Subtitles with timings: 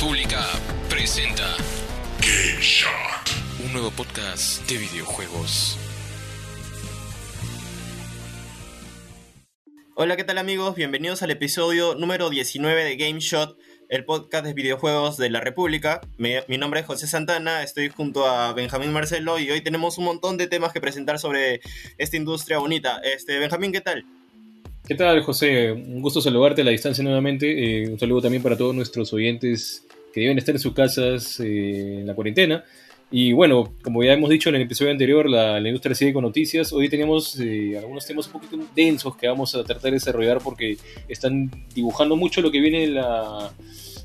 [0.00, 0.46] República
[0.88, 1.56] presenta
[2.20, 3.66] Game Shot.
[3.66, 5.76] un nuevo podcast de videojuegos.
[9.96, 10.76] Hola, ¿qué tal amigos?
[10.76, 13.58] Bienvenidos al episodio número 19 de Game Shot,
[13.88, 16.00] el podcast de videojuegos de la República.
[16.16, 20.36] Mi nombre es José Santana, estoy junto a Benjamín Marcelo y hoy tenemos un montón
[20.36, 21.60] de temas que presentar sobre
[21.96, 23.00] esta industria bonita.
[23.02, 24.04] Este, Benjamín, ¿qué tal?
[24.86, 25.72] ¿Qué tal, José?
[25.72, 27.82] Un gusto saludarte a la distancia nuevamente.
[27.82, 32.00] Eh, un saludo también para todos nuestros oyentes que deben estar en sus casas eh,
[32.00, 32.64] en la cuarentena.
[33.10, 36.24] Y bueno, como ya hemos dicho en el episodio anterior, la, la industria sigue con
[36.24, 36.72] noticias.
[36.74, 40.76] Hoy tenemos eh, algunos temas un poquito densos que vamos a tratar de desarrollar porque
[41.08, 43.50] están dibujando mucho lo que viene en la,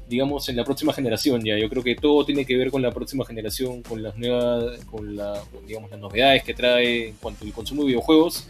[0.07, 1.43] digamos, en la próxima generación.
[1.43, 4.85] Ya, yo creo que todo tiene que ver con la próxima generación, con las nuevas,
[4.85, 8.48] con la, digamos, las novedades que trae en cuanto al consumo de videojuegos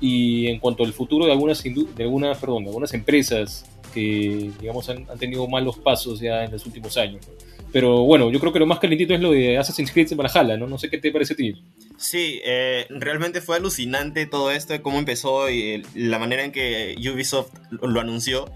[0.00, 4.88] y en cuanto al futuro de algunas, de algunas, perdón, de algunas empresas que digamos
[4.88, 7.24] han, han tenido malos pasos ya en los últimos años.
[7.72, 10.66] Pero bueno, yo creo que lo más calentito es lo de Assassin's Creed Valhalla, ¿no?
[10.66, 11.62] No sé qué te parece a ti.
[11.96, 16.94] Sí, eh, realmente fue alucinante todo esto, cómo empezó y el- la manera en que
[16.98, 18.50] Ubisoft lo anunció.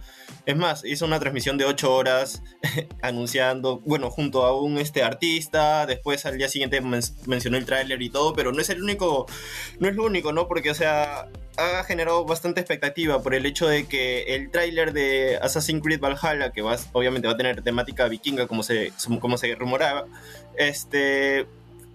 [0.44, 2.42] Es más, hizo una transmisión de 8 horas
[3.02, 8.00] anunciando, bueno, junto a un este, artista, después al día siguiente men- mencionó el tráiler
[8.02, 9.27] y todo, pero no es el único,
[9.80, 10.46] no es lo único, ¿no?
[10.46, 15.38] Porque, o sea, ha generado bastante expectativa por el hecho de que el tráiler de
[15.40, 19.54] Assassin's Creed Valhalla, que va, obviamente va a tener temática vikinga como se, como se
[19.54, 20.06] rumoraba,
[20.58, 21.46] este,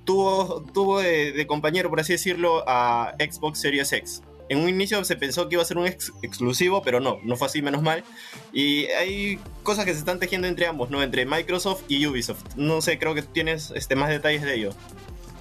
[0.03, 4.23] tuvo, tuvo de, de compañero, por así decirlo, a Xbox Series X.
[4.49, 7.37] En un inicio se pensó que iba a ser un ex- exclusivo, pero no, no
[7.37, 8.03] fue así, menos mal.
[8.51, 11.01] Y hay cosas que se están tejiendo entre ambos, ¿no?
[11.01, 12.57] Entre Microsoft y Ubisoft.
[12.57, 14.71] No sé, creo que tienes este, más detalles de ello.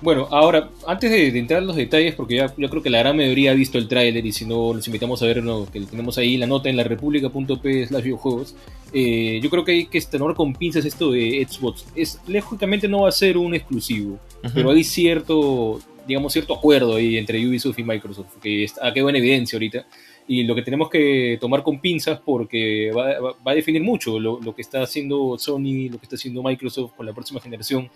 [0.03, 3.01] Bueno, ahora, antes de, de entrar en los detalles, porque ya yo creo que la
[3.01, 5.81] gran mayoría ha visto el tráiler y si no, los invitamos a ver lo que
[5.81, 8.55] tenemos ahí la nota en la república.p slash videojuegos.
[8.95, 11.84] Eh, yo creo que hay que tomar con pinzas esto de Xbox.
[11.95, 14.19] Es, lógicamente no va a ser un exclusivo,
[14.55, 19.10] pero hay cierto, digamos, cierto acuerdo ahí entre Ubisoft y Microsoft, que está, ha quedado
[19.10, 19.87] en evidencia ahorita.
[20.27, 24.19] Y lo que tenemos que tomar con pinzas porque va, va- va a definir mucho
[24.19, 27.91] lo, lo que está haciendo Sony, lo que está haciendo Microsoft con la próxima generación.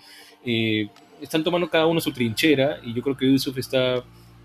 [0.45, 0.89] Eh,
[1.23, 4.03] están tomando cada uno su trinchera y yo creo que Ubisoft está,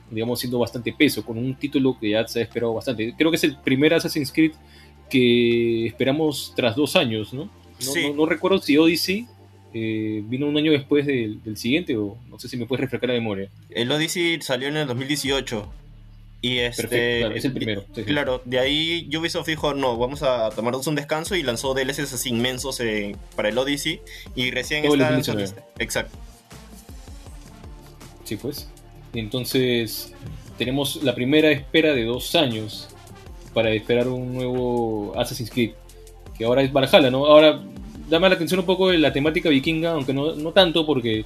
[0.09, 3.13] digamos, siendo bastante peso con un título que ya se ha esperado bastante.
[3.17, 4.53] Creo que es el primer Assassin's Creed
[5.09, 7.45] que esperamos tras dos años, ¿no?
[7.45, 7.51] No,
[7.93, 8.07] Sí.
[8.09, 9.27] no- no recuerdo si Odyssey
[9.73, 13.09] eh, vino un año después del, del siguiente o no sé si me puedes refrescar
[13.09, 13.49] la memoria.
[13.69, 15.71] El Odyssey salió en el 2018.
[16.41, 16.83] Y este.
[16.83, 17.81] Perfecto, claro, es el primero.
[17.81, 18.03] sí, sí.
[18.05, 22.29] Claro, de ahí Ubisoft dijo, no, vamos a tomarnos un descanso y lanzó DLCs así
[22.29, 23.99] inmensos eh, para el Odyssey
[24.35, 25.41] y recién está 2019.
[25.43, 25.61] lanzando.
[25.79, 26.17] Exacto.
[28.29, 28.69] Sí, pues.
[29.13, 30.13] Entonces,
[30.59, 32.87] tenemos la primera espera de dos años
[33.55, 35.71] para esperar un nuevo Assassin's Creed,
[36.37, 37.25] que ahora es Valhalla, ¿no?
[37.25, 37.59] Ahora,
[38.07, 41.25] llama la atención un poco de la temática vikinga, aunque no, no tanto, porque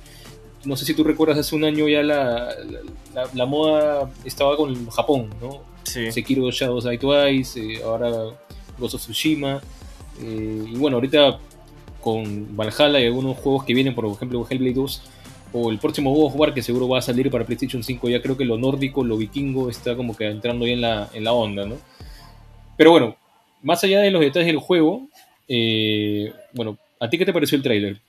[0.64, 2.80] no sé si tú recuerdas, hace un año ya la, la,
[3.14, 5.62] la- la moda estaba con Japón, ¿no?
[5.84, 6.10] Sí.
[6.10, 8.10] Sekiro Shadows Die Twice, eh, ahora
[8.80, 9.62] Ghost of Tsushima,
[10.22, 11.38] eh, y bueno, ahorita
[12.02, 15.02] con Valhalla y algunos juegos que vienen, por ejemplo Hellblade 2,
[15.54, 18.22] o el próximo God of War que seguro va a salir para PlayStation 5, ya
[18.22, 21.34] creo que lo nórdico, lo vikingo está como que entrando ya en la, en la
[21.34, 21.78] onda, ¿no?
[22.76, 23.16] Pero bueno,
[23.62, 25.08] más allá de los detalles del juego,
[25.48, 28.02] eh, bueno, ¿a ti qué te pareció el tráiler?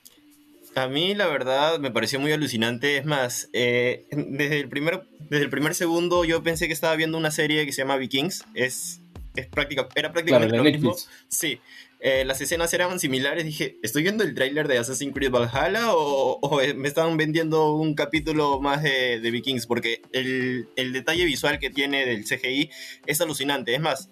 [0.75, 2.97] A mí la verdad me pareció muy alucinante.
[2.97, 7.17] Es más, eh, desde, el primer, desde el primer segundo yo pensé que estaba viendo
[7.17, 8.45] una serie que se llama Vikings.
[8.55, 9.01] Es,
[9.37, 10.97] es práctica, era prácticamente lo mismo.
[11.29, 11.61] Sí,
[12.07, 13.47] eh, las escenas eran similares.
[13.47, 17.95] Dije, ¿estoy viendo el tráiler de Assassin's Creed Valhalla o, o me están vendiendo un
[17.95, 19.67] capítulo más de, Vikings?
[19.67, 22.71] Porque el, el detalle visual que tiene del CGI
[23.07, 23.75] es alucinante.
[23.75, 24.11] Es más,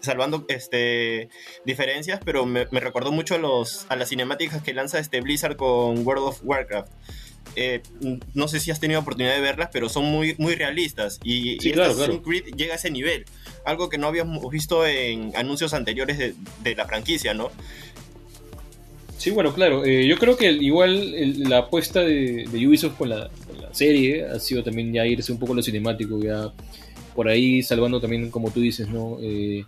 [0.00, 1.30] salvando este,
[1.64, 5.56] diferencias, pero me, me recordó mucho a, los, a las cinemáticas que lanza este Blizzard
[5.56, 6.92] con World of Warcraft.
[7.56, 7.82] Eh,
[8.34, 11.18] no sé si has tenido oportunidad de verlas, pero son muy, muy realistas.
[11.24, 12.22] Y, Sí, y claro, claro.
[12.22, 13.24] Creed llega a ese nivel.
[13.64, 17.50] Algo que no habíamos visto en anuncios anteriores de, de la franquicia, ¿no?
[19.18, 19.84] Sí, bueno, claro.
[19.84, 23.74] eh, yo creo que igual el- la apuesta de, de Ubisoft con la, con la
[23.74, 26.52] serie ha sido también ya irse un poco a lo cinemático, ya
[27.14, 29.18] por ahí salvando también, como tú dices, ¿no?
[29.20, 29.64] Eh,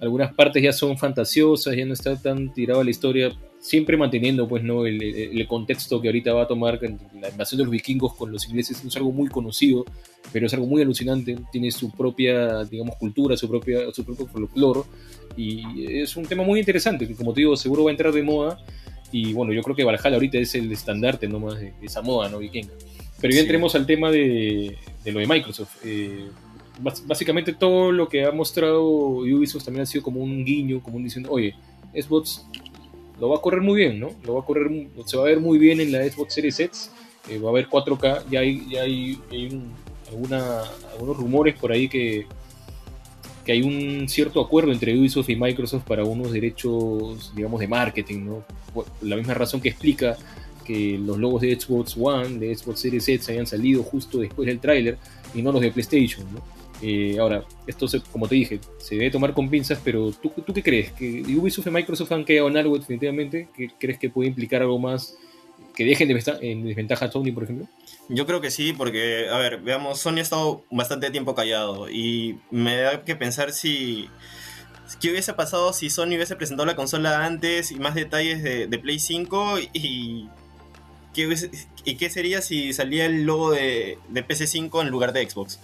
[0.00, 4.62] algunas partes ya son fantasiosas, ya no está tan tirada la historia, siempre manteniendo, pues,
[4.62, 4.86] ¿no?
[4.86, 6.78] El, el- contexto que ahorita va a tomar
[7.20, 9.84] la invasión de los vikingos con los ingleses es algo muy conocido,
[10.32, 14.80] pero es algo muy alucinante, tiene su propia, digamos, cultura, su, propia, su propio folclore,
[15.36, 18.22] y es un tema muy interesante, que como te digo, seguro va a entrar de
[18.22, 18.58] moda,
[19.10, 22.28] y bueno, yo creo que Valhalla ahorita es el estandarte nomás de, de esa moda,
[22.28, 22.38] ¿no?
[22.38, 22.72] Vikinga.
[23.20, 23.40] Pero ya Sí.
[23.40, 25.76] entremos al tema de, de lo de Microsoft.
[25.84, 26.26] Eh,
[27.06, 31.04] básicamente todo lo que ha mostrado Ubisoft también ha sido como un guiño, como un
[31.04, 31.54] diciendo, oye,
[31.92, 32.46] Xbox
[33.20, 34.10] lo va a correr muy bien, ¿no?
[34.24, 34.68] Lo va a correr,
[35.04, 36.90] se va a ver muy bien en la Xbox Series X,
[37.28, 39.20] eh, va a haber 4K, ya hay, ya hay,
[40.10, 40.62] alguna,
[40.92, 42.26] algunos rumores por ahí que,
[43.44, 48.24] que hay un cierto acuerdo entre Ubisoft y Microsoft para unos derechos, digamos, de marketing,
[48.24, 48.44] ¿no?
[49.02, 50.16] la misma razón que explica
[50.64, 54.60] que los logos de Xbox One, de Xbox Series X hayan salido justo después del
[54.60, 54.98] tráiler
[55.34, 56.57] y no los de PlayStation, ¿no?
[56.80, 60.62] Eh, ahora, esto, como te dije, se debe tomar con pinzas, pero ¿tú, ¿tú qué
[60.62, 60.92] crees?
[60.92, 63.48] ¿Que Ubisoft y Microsoft han quedado en algo definitivamente?
[63.56, 65.16] ¿Que ¿Crees que puede implicar algo más
[65.74, 66.10] que dejen
[66.40, 67.68] en desventaja a Sony, por ejemplo?
[68.08, 72.38] Yo creo que sí, porque, a ver, veamos, Sony ha estado bastante tiempo callado y
[72.50, 74.08] me da que pensar si...
[75.00, 78.98] ¿Qué hubiese pasado si Sony hubiese presentado la consola antes y más detalles de, Play
[78.98, 79.58] 5?
[79.74, 80.28] Y
[81.14, 81.32] ¿qué,
[81.84, 85.60] ¿Y qué sería si salía el logo de, de PC5 en lugar de Xbox?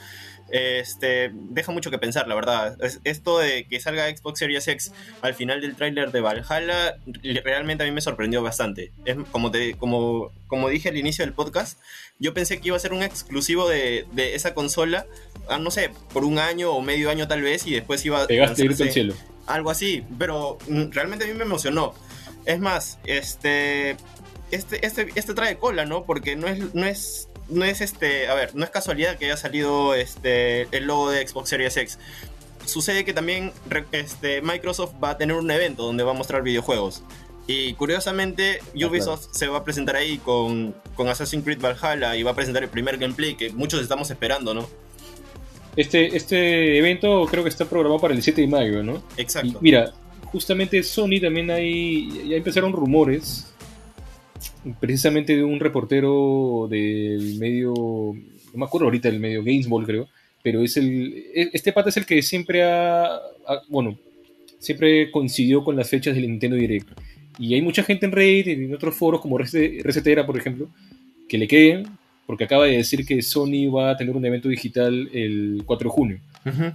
[0.51, 2.77] Este, deja mucho que pensar, la verdad.
[3.05, 4.93] esto de que salga Xbox Series X
[5.23, 6.97] al final del tráiler de Valhalla,
[7.45, 8.93] realmente a mí me sorprendió bastante.
[9.05, 11.79] Es como, te, como, como dije al inicio del podcast,
[12.19, 15.07] yo pensé que iba a ser un exclusivo de, esa consola,
[15.49, 18.27] ah, no sé, por un año o medio año tal vez, y después iba a...
[18.27, 19.15] Pegaste cielo.
[19.47, 21.95] Algo así, pero mm, realmente a mí me emocionó.
[22.45, 23.97] Es más, este...
[24.51, 26.05] Este, este, este trae cola, ¿no?
[26.05, 29.37] Porque no es, no es no es este, a ver, no es casualidad que haya
[29.37, 31.99] salido este el logo de Xbox Series X.
[32.65, 33.53] Sucede que también
[33.93, 37.03] este, Microsoft va a tener un evento donde va a mostrar videojuegos.
[37.47, 42.23] Y curiosamente, ah, Ubisoft se va a presentar ahí con, con Assassin's Creed Valhalla y
[42.23, 44.67] va a presentar el primer gameplay que muchos estamos esperando, ¿no?
[45.77, 49.03] Este, este evento creo que está programado para el 7 de mayo, ¿no?
[49.19, 49.59] Exacto.
[49.61, 49.93] mira,
[50.27, 53.54] justamente Sony también hay, ya empezaron rumores
[54.81, 60.09] precisamente de un reportero del medio, no me acuerdo ahorita del medio Gamesball creo,
[60.43, 63.21] pero es el, e, este pata es el que siempre ha,
[63.69, 63.99] bueno,
[64.59, 66.89] siempre coincidió con las fechas del Nintendo Direct.
[67.39, 70.69] Y hay mucha gente en Reddit y en otros foros como Resetera, por ejemplo,
[71.29, 71.87] que le creen
[72.27, 75.95] porque acaba de decir que Sony va a tener un evento digital el 4 de
[75.95, 76.21] junio.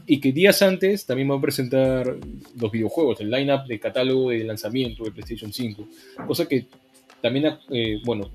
[0.08, 2.18] Y que días antes también va a presentar
[2.60, 5.88] los videojuegos, el lineup de catálogo de lanzamiento de PlayStation 5.
[6.28, 6.66] Cosa que
[7.22, 8.30] también, eh, bueno,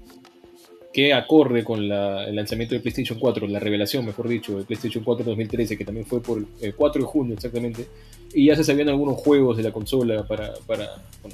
[0.92, 5.24] que acorde con el lanzamiento de PlayStation 4, la revelación, mejor dicho, de PlayStation 4
[5.24, 7.86] 2013, que también fue por el 4 de junio exactamente,
[8.32, 10.88] y ya se sabían algunos juegos de la consola para, para,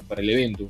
[0.07, 0.67] para el evento.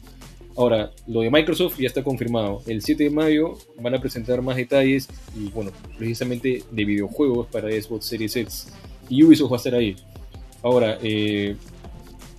[0.57, 2.61] Ahora, lo de Microsoft ya está confirmado.
[2.67, 5.07] El 7 de mayo van a presentar más detalles
[5.39, 8.67] y, bueno, precisamente de videojuegos para Xbox Series X.
[9.09, 9.95] Y Ubisoft va a estar ahí.
[10.61, 11.55] Ahora, eh,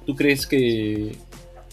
[0.04, 1.16] ¿tú crees que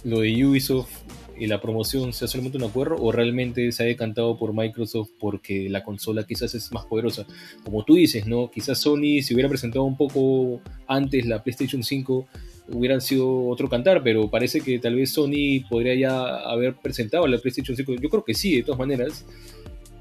[0.04, 0.99] lo de Ubisoft
[1.40, 5.70] y la promoción sea solamente un acuerdo o realmente se ha decantado por Microsoft porque
[5.70, 7.26] la consola quizás es más poderosa.
[7.64, 8.52] Como tú dices, ¿no?
[8.52, 12.28] Quizás Sony si hubiera presentado un poco antes la PlayStation 5
[12.72, 17.38] hubieran sido otro cantar, pero parece que tal vez Sony podría ya haber presentado la
[17.38, 17.96] PlayStation 5.
[17.96, 19.26] Yo creo que sí, de todas maneras.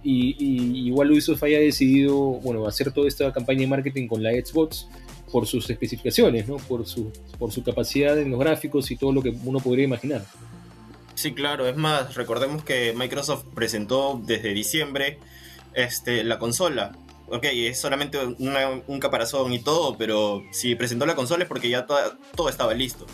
[0.02, 4.86] Y, igual Ubisoft haya decidido, bueno, hacer toda esta campaña de marketing con la Xbox
[5.30, 6.56] por sus especificaciones, ¿no?
[6.56, 10.24] Por su, por su capacidad en los gráficos y todo lo que uno podría imaginar.
[11.18, 15.18] Sí, claro, es más, recordemos que Microsoft presentó desde diciembre
[15.74, 16.92] este, la consola.
[17.26, 21.86] Ok, es solamente un caparazón y todo, pero si presentó la consola es porque ya
[21.86, 23.04] todo estaba listo.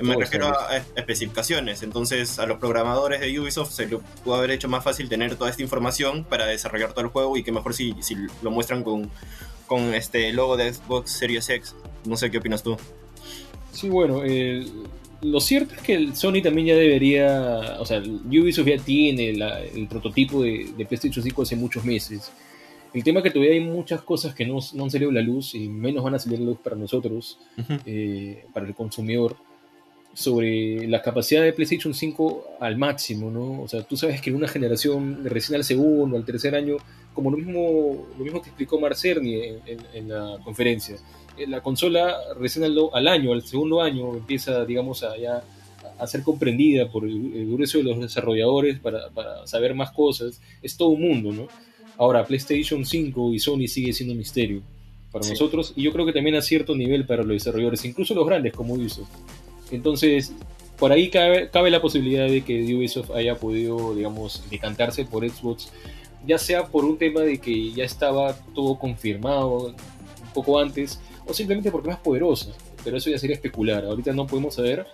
[0.00, 4.68] Me refiero a, especificaciones, entonces a los programadores de Ubisoft se le pudo haber hecho
[4.68, 7.94] más fácil tener toda esta información para desarrollar todo el juego y que mejor si,
[8.00, 9.12] si lo muestran con,
[9.68, 11.76] con este logo de Xbox Series X.
[12.04, 12.76] No sé qué opinas tú.
[13.70, 14.88] Sí, bueno, el,
[15.22, 19.86] lo cierto es que el Sony también ya debería, o sea, Ubisoft ya tiene el
[19.88, 22.30] prototipo de, PlayStation 5 hace muchos meses.
[22.94, 25.54] El tema es que todavía hay muchas cosas que no, han salido a la luz
[25.54, 27.38] y menos van a salir a la luz para nosotros,
[27.84, 29.36] eh, para el consumidor,
[30.14, 33.62] sobre la capacidad de PlayStation 5 al máximo, ¿no?
[33.62, 36.76] O sea, tú sabes que en una generación, recién al segundo, al tercer año,
[37.12, 39.42] como lo mismo, lo mismo que explicó Mark Cerny
[39.94, 40.96] en la conferencia,
[41.46, 45.42] la consola recién al, año, al segundo año, empieza, digamos, a, ya,
[45.98, 50.40] a ser comprendida por el, grueso de los desarrolladores para, para, saber más cosas.
[50.62, 51.48] Es todo un mundo, ¿no?
[51.96, 54.62] Ahora, PlayStation 5 y Sony sigue siendo un misterio
[55.10, 58.26] para nosotros y yo creo que también a cierto nivel para los desarrolladores, incluso los
[58.26, 59.08] grandes como Ubisoft.
[59.70, 60.32] Entonces,
[60.78, 65.70] por ahí cabe, cabe la posibilidad de que Ubisoft haya podido, digamos, decantarse por Xbox,
[66.26, 71.34] ya sea por un tema de que ya estaba todo confirmado un poco antes, o
[71.34, 72.50] simplemente porque es más poderosa.
[72.82, 73.84] Pero eso ya sería especular.
[73.84, 74.86] Ahorita no podemos saber.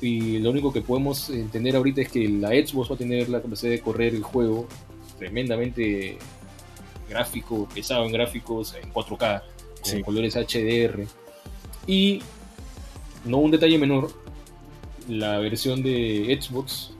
[0.00, 3.40] Y lo único que podemos entender ahorita es que la Xbox va a tener la
[3.42, 4.66] capacidad de correr el juego
[5.18, 6.16] tremendamente
[7.08, 9.42] gráfico, pesado en gráficos, en 4K,
[9.82, 11.06] con colores HDR.
[11.86, 12.20] Y
[13.24, 14.10] no un detalle menor,
[15.08, 16.92] la versión de Xbox,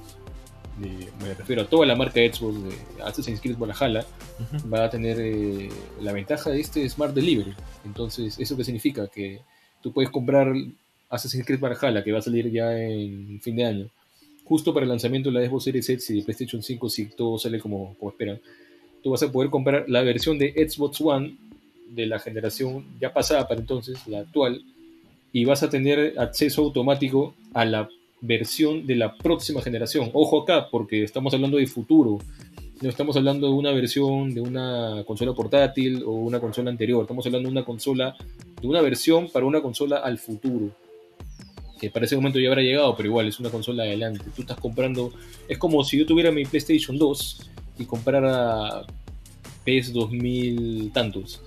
[0.79, 4.05] de- me refiero a toda la marca Xbox de Assassin's Creed Valhalla,
[4.73, 5.69] va a tener eh,
[6.01, 7.55] la ventaja de este Smart Delivery.
[7.85, 9.07] Entonces, ¿eso qué significa?
[9.09, 9.41] Que
[9.83, 10.53] tú puedes comprar
[11.09, 13.91] Assassin's Creed Valhalla, que va a salir ya en fin de año,
[14.45, 17.39] justo para el lanzamiento de la Xbox Series X y de PlayStation 5, si todo
[17.39, 18.41] sale como, como esperan.
[19.03, 21.37] Tú vas a poder comprar la versión de Xbox One
[21.89, 24.63] de la generación ya pasada para entonces, la actual,
[25.33, 27.89] y vas a tener acceso automático a la
[28.21, 30.11] versión de la próxima generación.
[30.13, 32.19] Ojo acá, porque estamos hablando de futuro.
[32.81, 37.03] No estamos hablando de una versión de una consola portátil o una consola anterior.
[37.03, 38.17] Estamos hablando de una consola,
[38.59, 40.71] de una versión para una consola al futuro.
[41.79, 44.25] Que para ese momento ya habrá llegado, pero igual es una consola adelante.
[44.35, 45.13] Tú estás comprando.
[45.47, 48.87] Es como si yo tuviera mi PlayStation 2 y comprara
[49.67, 51.43] PS 2000 tantos.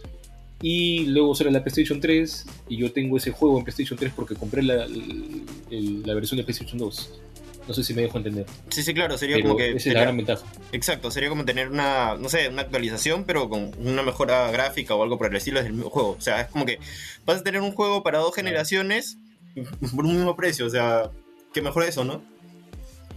[0.61, 4.35] Y luego sale la PlayStation 3 y yo tengo ese juego en PlayStation 3 porque
[4.35, 7.22] compré la, la versión de PlayStation 2.
[7.67, 8.45] No sé si me dejo entender.
[8.69, 9.71] Sí, sí, claro, sería Pero como que...
[9.71, 10.45] esa es la gran ventaja.
[10.71, 15.03] Exacto, sería como tener una, no sé, una actualización, pero con una mejora gráfica o
[15.03, 16.11] algo por el estilo del mismo juego.
[16.11, 16.79] O sea, es como que
[17.25, 19.17] vas a tener un juego para dos generaciones
[19.95, 20.65] por un mismo precio.
[20.65, 21.09] O sea,
[21.53, 22.21] qué mejor eso, ¿no?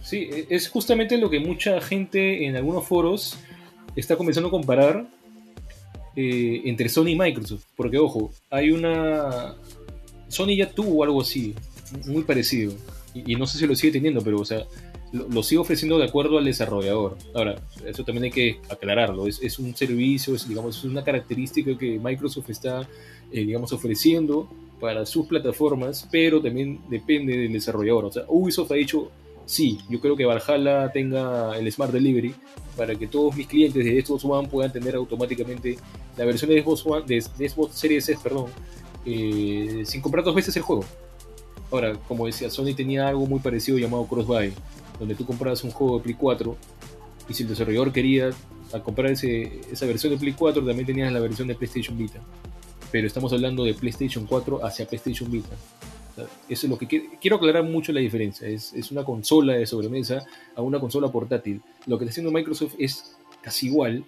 [0.01, 3.37] Sí, e- es justamente lo que mucha gente en algunos foros
[3.95, 5.07] está comenzando a comparar
[6.15, 7.65] eh, entre Sony y Microsoft.
[7.75, 9.55] Porque, ojo, hay una.
[10.29, 11.53] Sony ya tuvo algo así,
[12.05, 12.73] muy parecido.
[13.25, 14.65] Y, y no sé si lo sigue teniendo, pero, o sea,
[15.11, 17.17] lo, lo sigue ofreciendo de acuerdo al desarrollador.
[17.33, 17.55] Ahora,
[17.85, 19.27] eso también hay que aclararlo.
[19.27, 22.87] Es, es un servicio, es, digamos, es una característica que Microsoft está,
[23.31, 28.05] eh, digamos, ofreciendo para sus plataformas, pero también depende del desarrollador.
[28.05, 29.09] O sea, Ubisoft ha dicho
[29.47, 32.35] sí, yo creo que Valhalla tenga el Smart Delivery
[32.75, 35.77] para que todos mis clientes de Xbox One puedan tener automáticamente
[36.15, 38.51] la versión de Xbox One, de, Xbox Series S, perdón,
[39.05, 40.83] eh, sin comprar dos veces el juego.
[41.71, 44.53] Ahora, como decía, Sony tenía algo muy parecido llamado Crossbuy,
[44.99, 46.55] donde tú comprabas un juego de Play 4
[47.29, 48.29] y si el desarrollador quería
[48.83, 52.19] comprar esa versión de Play 4 también tenías la versión de PlayStation Vita.
[52.91, 55.55] Pero estamos hablando de PlayStation 4 hacia PlayStation Vita.
[56.49, 58.47] Eso es lo que quiero, quiero aclarar mucho la diferencia.
[58.47, 61.61] Es, una consola de sobremesa a una consola portátil.
[61.85, 64.05] Lo que está haciendo Microsoft es casi igual,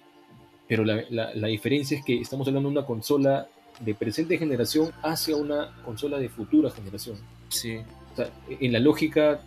[0.66, 3.48] pero la diferencia es que estamos hablando de una consola
[3.80, 7.16] de presente generación hacia una consola de futura generación.
[7.48, 7.78] Sí.
[8.12, 9.40] O sea, en la lógica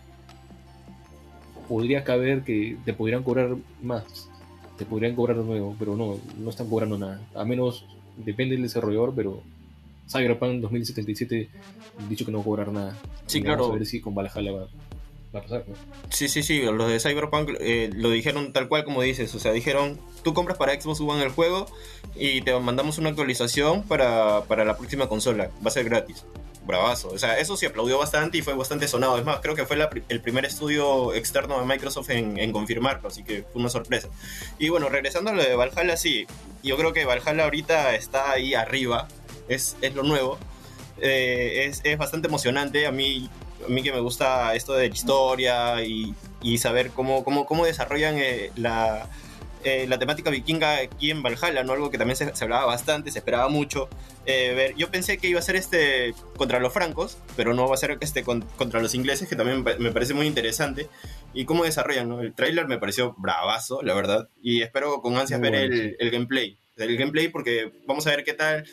[1.68, 4.28] podría caber que te podrían cobrar más,
[4.76, 7.20] te podrían cobrar de nuevo, pero no, no están cobrando nada.
[7.34, 7.86] A menos,
[8.16, 9.42] depende del desarrollador, pero
[10.08, 11.48] Cyberpunk 2077
[11.98, 12.98] han dicho que no va a cobrar nada.
[13.26, 13.62] Sí, Y claro.
[13.62, 14.68] Vamos a ver si con Valhalla va,
[15.34, 15.74] ¿no?
[16.10, 19.52] Sí, sí, sí, los de Cyberpunk eh, lo dijeron tal cual como dices, o sea,
[19.52, 21.66] dijeron, tú compras para Xbox One el juego
[22.14, 26.24] y te mandamos una actualización para, para la próxima consola, va a ser gratis.
[26.66, 29.18] Bravazo, o sea, eso se aplaudió bastante y fue bastante sonado.
[29.18, 29.76] Es más, creo que fue
[30.08, 34.08] el primer estudio externo de Microsoft en, en confirmarlo, así que fue una sorpresa.
[34.58, 36.26] Y bueno, regresando a lo de Valhalla, sí,
[36.62, 39.08] yo creo que Valhalla ahorita está ahí arriba,
[39.46, 40.38] es, es lo nuevo.
[41.02, 42.86] Eh, es, es bastante emocionante.
[42.86, 43.28] A mí,
[43.64, 47.64] a mí que me gusta esto de la historia y, y saber cómo, cómo, cómo
[47.66, 49.08] desarrollan eh, la,
[49.64, 51.72] eh, la temática vikinga aquí en Valhalla, ¿no?
[51.72, 53.88] Algo que también se, se hablaba bastante, se esperaba mucho.
[54.26, 57.74] Eh, ver, yo pensé que iba a ser este contra los francos, pero no va
[57.74, 60.88] a ser este con- contra los ingleses, que también me parece muy interesante.
[61.34, 62.20] Y cómo desarrollan, ¿no?
[62.20, 64.28] El tráiler me pareció bravazo, la verdad.
[64.42, 66.58] Y espero con ansias Muy ver bueno, el, el gameplay.
[66.76, 68.64] El gameplay porque vamos a ver qué tal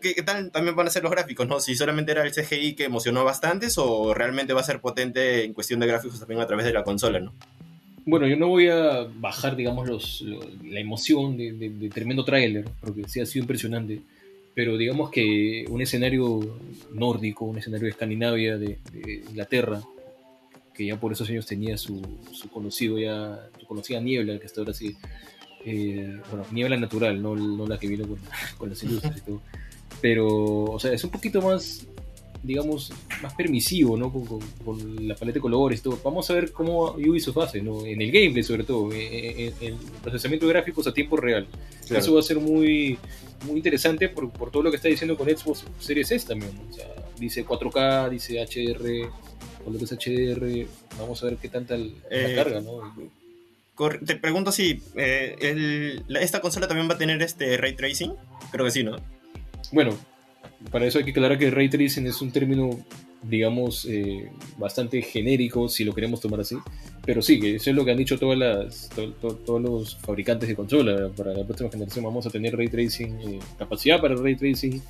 [0.00, 1.48] ¿Qué, tal también van a ser los gráficos?
[1.48, 1.58] ¿no?
[1.58, 5.54] Si solamente era el CGI que emocionó bastantes o realmente va a ser potente en
[5.54, 7.32] cuestión de gráficos también a través de la consola, ¿no?
[8.04, 10.22] Bueno, yo no voy a bajar, digamos,
[10.64, 14.02] la emoción de, tremendo tráiler, porque sí ha sido impresionante.
[14.54, 16.58] Pero digamos que un escenario
[16.92, 18.78] nórdico, un escenario de Escandinavia, de,
[19.28, 19.80] Inglaterra,
[20.74, 24.60] que ya por esos años tenía su, su conocido ya, su conocida niebla, que hasta
[24.60, 24.96] ahora sí,
[25.64, 28.18] eh, bueno, niebla natural, no, no la que vino con,
[28.58, 29.42] con las industrias y todo.
[30.02, 30.26] Pero,
[30.64, 31.86] o sea, es un poquito más,
[32.42, 32.92] digamos,
[33.22, 34.12] más permisivo, ¿no?
[34.12, 35.98] Con, con- con la paleta de colores todo.
[36.04, 37.86] Vamos a ver cómo Ubisoft hace, ¿no?
[37.86, 41.46] En el gameplay, sobre todo, en, el procesamiento de gráficos a tiempo real.
[41.86, 42.02] Claro.
[42.02, 42.98] Eso va a ser muy,
[43.46, 46.50] muy interesante por, por todo lo que está diciendo con Xbox Series S también.
[46.56, 46.68] ¿no?
[46.68, 46.86] O sea,
[47.18, 49.08] dice 4K, dice HDR,
[49.64, 50.66] colores HDR.
[50.98, 52.92] Vamos a ver qué tanta la Eh, carga, ¿no?
[54.04, 58.12] Te pregunto si eh, el- la- esta consola también va a tener este ray tracing.
[58.50, 58.96] Creo que sí, ¿no?
[59.70, 59.96] Bueno,
[60.70, 62.70] para eso hay que aclarar que Ray Tracing es un término,
[63.22, 66.56] digamos, eh, bastante genérico, si lo queremos tomar así.
[67.04, 69.96] Pero sí, que eso es lo que han dicho todas las, to- to- todos los
[69.96, 71.10] fabricantes de consola.
[71.16, 74.80] Para la próxima generación vamos a tener Ray Tracing, eh, capacidad para Ray Tracing,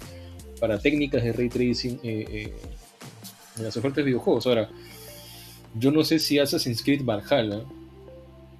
[0.60, 2.52] para técnicas de Ray Tracing eh,
[3.56, 4.46] en las ofertas de videojuegos.
[4.46, 4.68] Ahora,
[5.78, 7.62] yo no sé si Assassin's Creed Valhalla,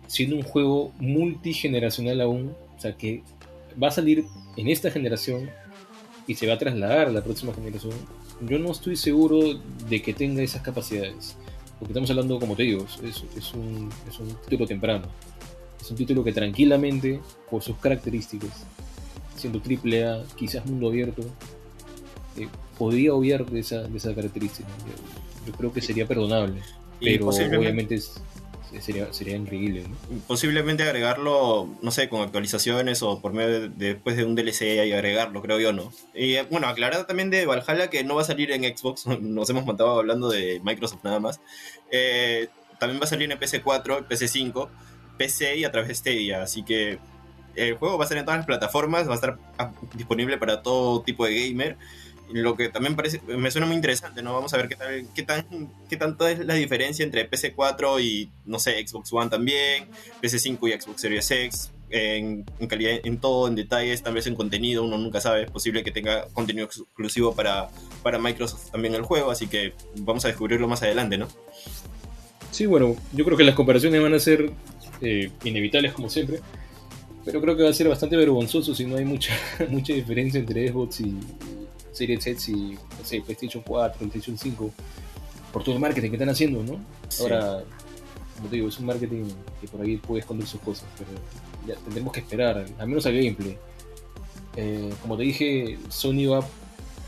[0.07, 3.23] siendo un juego multigeneracional aún, o sea, que
[3.83, 4.25] va a salir
[4.57, 5.51] en esta generación
[6.27, 7.93] y se va a trasladar a la próxima generación,
[8.43, 9.41] yo no estoy seguro
[9.89, 11.37] de que tenga esas capacidades.
[11.79, 15.05] Porque estamos hablando, como te digo, es, es un, es un título temprano.
[15.81, 18.51] Es un título que tranquilamente, por sus características,
[19.37, 21.23] siendo triple A, quizás mundo abierto,
[22.37, 22.47] eh,
[22.79, 24.69] podría obviar de esa, de esa característica.
[24.87, 26.61] Yo, yo creo que sería perdonable.
[27.01, 28.13] Y Pero posiblemente- obviamente es-
[28.81, 29.85] sería, sería increíble.
[30.27, 34.63] Posiblemente agregarlo, no sé, con actualizaciones o por medio de, de- después de un DLC
[34.87, 35.93] y agregarlo, creo yo, ¿no?
[36.15, 39.51] Y eh, bueno, aclarar también de Valhalla que no va a salir en Xbox, nos
[39.51, 41.41] hemos matado hablando de Microsoft nada más.
[41.91, 42.49] Eh,
[42.79, 44.69] también va a salir en PC4, PC5,
[45.19, 46.99] PC y a través de Stadia, así que
[47.55, 50.63] el juego va a estar en todas las plataformas, va a estar ah, disponible para
[50.63, 51.77] todo tipo de gamer.
[52.33, 54.33] Lo que también parece, me suena muy interesante, ¿no?
[54.33, 55.45] Vamos a ver qué tal, qué tan,
[55.89, 59.89] qué tanto es la diferencia entre PC4 y, no sé, Xbox One también,
[60.23, 64.83] PC5 y Xbox Series X, en, calidad, en todo, en detalles, tal vez en contenido,
[64.83, 67.69] uno nunca sabe, es posible que tenga contenido exclusivo para,
[68.03, 71.29] para Microsoft también el juego, así que vamos a descubrirlo más adelante, ¿no?
[72.51, 74.51] Sí, bueno, yo creo que las comparaciones van a ser
[75.01, 76.41] eh, inevitables como siempre,
[77.25, 79.35] pero creo que va a ser bastante vergonzoso si no hay mucha,
[79.69, 81.15] mucha diferencia entre Xbox y
[81.93, 82.53] Series X y
[82.99, 84.71] no sé, PlayStation 4, PlayStation 5,
[85.53, 86.81] por todo el marketing que están haciendo, ¿no?
[87.09, 87.23] Sí.
[87.23, 87.63] Ahora,
[88.37, 89.25] como te digo, es un marketing
[89.61, 91.11] que por ahí puede esconder sus cosas, pero
[91.67, 93.57] ya tendremos que esperar, al menos al gameplay.
[94.57, 96.45] Eh, como te dije, Sony va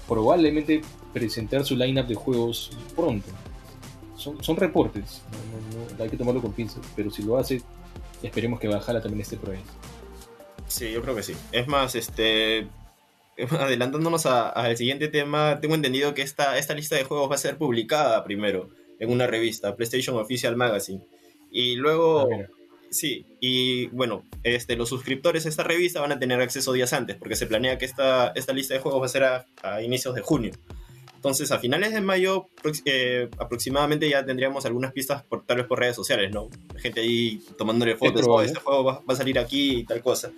[0.09, 3.29] probablemente presentar su lineup de juegos pronto.
[4.17, 7.63] Son, son reportes, no- no- no- hay que tomarlo con pinzas, pero si lo hace,
[8.23, 9.61] esperemos que Valhalla también esté por ahí.
[10.69, 11.35] Sí, yo creo que sí.
[11.53, 12.67] Es más, este.
[13.59, 17.57] Adelantándonos al siguiente tema, tengo entendido que esta, esta lista de juegos va a ser
[17.57, 21.03] publicada primero en una revista, PlayStation Official Magazine.
[21.51, 22.49] Y luego, Ah,
[22.91, 27.17] sí, y bueno, este, los suscriptores a esta revista van a tener acceso días antes,
[27.17, 30.15] porque se planea que esta, esta lista de juegos va a ser a, a inicios
[30.15, 30.53] de junio.
[31.25, 32.49] Entonces, a finales de mayo
[32.85, 36.51] eh, aproximadamente ya tendríamos algunas pistas, por, tal vez por redes sociales, ¿no?
[36.77, 38.49] Gente ahí tomándole fotos, oh, probable.
[38.49, 40.33] este juego va, va a salir aquí y tal cosa.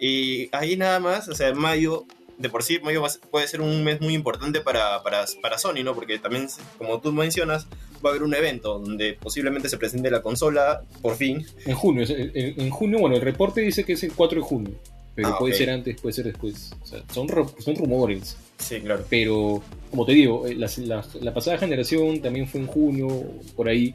[0.00, 2.06] Y ahí nada más, o sea, mayo,
[2.38, 5.94] de por sí, mayo puede ser un mes muy importante para, para, para Sony, ¿no?
[5.94, 7.66] Porque también, como tú mencionas,
[8.04, 11.46] va a haber un evento donde posiblemente se presente la consola, por fin.
[11.64, 14.74] En junio, en, junio, bueno, el reporte dice que es el 4 de junio,
[15.14, 15.58] pero Ah, puede ok.
[15.58, 16.72] ser antes, puede ser después.
[16.82, 17.26] O sea, son,
[17.58, 19.04] son rumores, Sí, claro.
[19.08, 23.08] pero como te digo, eh, la, la- la pasada generación también fue en junio,
[23.54, 23.94] por ahí,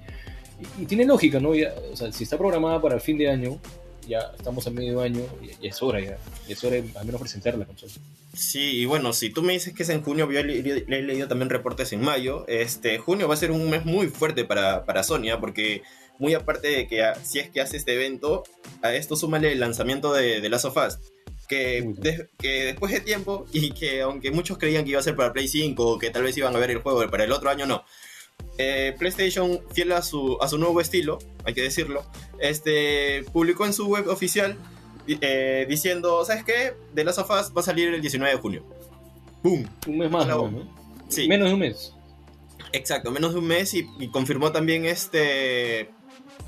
[0.80, 1.54] y, y tiene lógica, ¿no?
[1.54, 3.60] Ya, o sea, si está programada para fin de año,
[4.12, 7.06] ya estamos a medio año, ya, ya es hora, ya, ya es hora de al
[7.06, 7.92] menos presentar la consola.
[8.34, 10.86] Sí, y bueno, si tú me dices que es en junio, yo he, le- le-
[10.88, 14.46] he leído también reportes en mayo, este, junio va a ser un mes muy fuerte
[14.46, 15.82] para, para Sony, porque
[16.20, 18.44] muy aparte de que ah, si es que hace este evento,
[18.84, 20.98] a esto súmale el lanzamiento de, de Last of Us,
[21.50, 25.16] que, de- que después de tiempo, y que aunque muchos creían que iba a ser
[25.18, 27.50] para Play 5, o que tal vez iban a ver el juego para el otro
[27.50, 27.84] año, no.
[28.58, 32.04] Eh, PlayStation, fiel a su, a su nuevo estilo, hay que decirlo,
[32.40, 34.56] este, publicó en su web oficial
[35.08, 36.74] eh, diciendo, ¿sabes qué?
[36.94, 38.64] The Last of Us va a salir el 19 de junio.
[39.42, 39.68] ¡Boom!
[39.88, 40.28] Un mes más.
[40.28, 40.52] ¿no?
[41.08, 41.94] Sí, Menos de un mes.
[42.72, 45.90] exacto, menos de un mes y, y confirmó también este,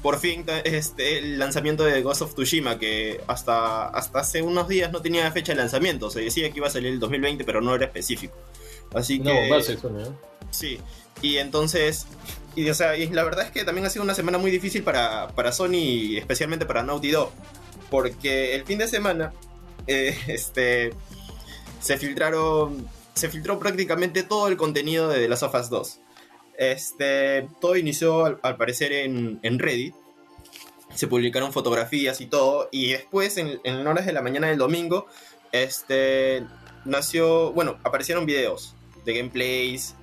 [0.01, 4.91] por fin, este, el lanzamiento de Ghost of Tsushima, que hasta, hasta hace unos días
[4.91, 7.73] no tenía fecha de lanzamiento, se decía que iba a salir el 2020, pero no
[7.73, 8.35] era específico.
[8.93, 9.63] Así No, que...
[9.77, 10.19] Sony, ¿no?
[10.51, 10.77] Sí,
[11.23, 12.05] y entonces,
[12.53, 14.83] y, o sea, y la verdad es que también ha sido una semana muy difícil
[14.83, 17.31] para, para Sony, y especialmente para Naughty Dog,
[17.89, 19.33] porque el fin de semana,
[19.87, 20.93] eh, este,
[21.79, 25.99] se filtraron, se filtró prácticamente todo el contenido de of Us 2.
[26.57, 29.95] Este, todo inició al, al parecer en, en Reddit,
[30.93, 35.07] se publicaron fotografías y todo, y después en, en horas de la mañana del domingo,
[35.53, 36.45] este,
[36.83, 39.95] nació, bueno, aparecieron videos de gameplays,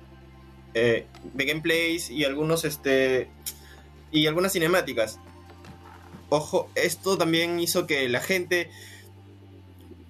[0.73, 3.27] eh, de gameplays y algunos este
[4.11, 5.19] y algunas cinemáticas.
[6.29, 8.69] Ojo, esto también hizo que la gente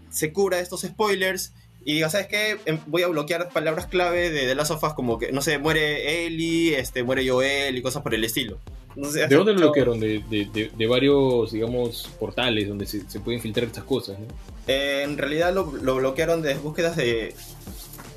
[0.09, 2.57] se cubra de estos spoilers y diga, ¿sabes qué?
[2.65, 6.77] Em, Voy a bloquear palabras clave de of Us como que, no sé, muere Ellie,
[6.77, 8.59] este, muere Joel y cosas por el estilo.
[8.95, 9.99] No sé, ¿De dónde lo bloquearon?
[9.99, 14.27] De, de, de- de varios, digamos, portales donde se, se pueden filtrar estas cosas, ¿no?
[14.67, 17.33] Eh, en realidad lo, lo bloquearon de búsquedas de,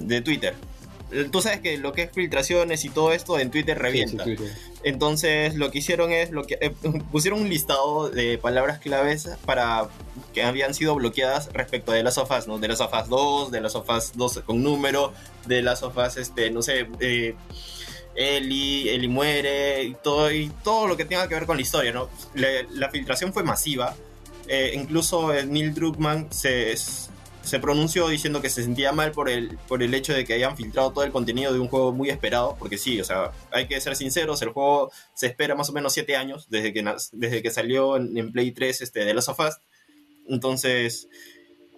[0.00, 0.54] de Twitter.
[1.30, 4.24] Tú sabes que lo que es filtraciones y todo esto en Twitter revienta.
[4.24, 4.56] Sí, sí, Twitter.
[4.82, 6.70] Entonces lo que hicieron es bloque- eh,
[7.12, 9.88] pusieron un listado de palabras claves para
[10.32, 12.58] que habían sido bloqueadas respecto de las sofás, ¿no?
[12.58, 15.12] De las sofás 2, de las sofás 2 con número,
[15.46, 17.34] de las sofás, este, no sé, eh,
[18.16, 21.92] Ellie, Ellie muere y todo, y todo lo que tenga que ver con la historia,
[21.92, 22.08] ¿no?
[22.34, 23.94] Le- la filtración fue masiva.
[24.46, 26.76] Eh, incluso Neil Druckmann se,
[27.44, 30.56] se pronunció diciendo que se sentía mal por el, por el hecho de que hayan
[30.56, 33.80] filtrado todo el contenido de un juego muy esperado, porque sí, o sea, hay que
[33.80, 37.50] ser sinceros, el juego se espera más o menos 7 años desde que, desde que
[37.50, 39.54] salió en, Play 3 este, de Last of Us.
[40.28, 41.08] Entonces,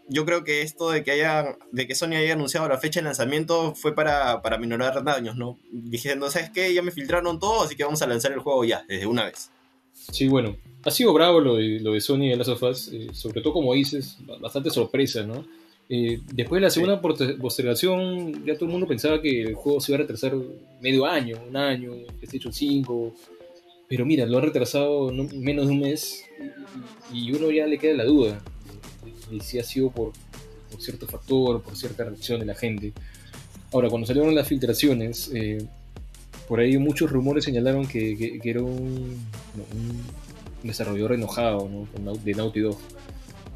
[0.09, 3.05] yo creo que esto de que haya, de que Sony haya anunciado la fecha de
[3.05, 5.59] lanzamiento fue para, para minorar daños, ¿no?
[5.73, 6.73] Diciendo, ¿sabes qué?
[6.73, 9.51] Ya me filtraron todo, así que vamos a lanzar el juego ya, desde una vez.
[10.13, 12.89] Sí, bueno, ha sido bravo lo de, lo de Sony y de Last of Us,
[12.93, 15.45] eh, sobre todo como dices, ba- bastante sorpresa, ¿no?
[15.89, 19.81] Eh, después de la segunda porte- postergación, ya todo el mundo pensaba que el juego
[19.81, 20.35] se iba a retrasar
[20.81, 23.15] medio año, un año, PlayStation 5,
[23.89, 26.25] pero mira, lo ha retrasado no- menos de un mes
[27.13, 28.43] y, y uno ya le queda la duda
[29.31, 30.13] de, si ha sido por,
[30.73, 32.93] por cierto factor, por cierta reacción de la gente.
[33.73, 35.65] Ahora, cuando salieron las filtraciones, eh,
[36.49, 40.03] por ahí muchos rumores señalaron que, que- que era un, un
[40.65, 41.69] desarrollador enojado
[42.03, 42.15] ¿no?
[42.17, 42.77] De Naughty Dog.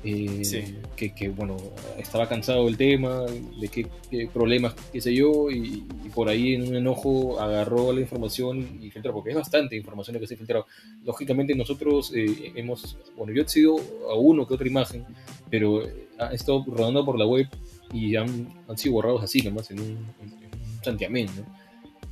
[0.02, 0.76] Eh, Sí.
[0.96, 1.56] que, que, bueno,
[1.98, 6.54] estaba cansado del tema, de qué, qué problemas, qué sé yo, y, y por ahí
[6.54, 10.34] en un enojo agarró la información y filtró, porque es bastante información la que se
[10.34, 10.66] ha filtrado.
[11.04, 13.76] Lógicamente nosotros eh, hemos, bueno, yo he sido
[14.10, 15.04] a uno que otra imagen,
[15.50, 15.82] pero
[16.18, 17.46] ha estado rodando por la web
[17.92, 21.44] y han, han sido borrados así nomás en un, en un santiamén, ¿no?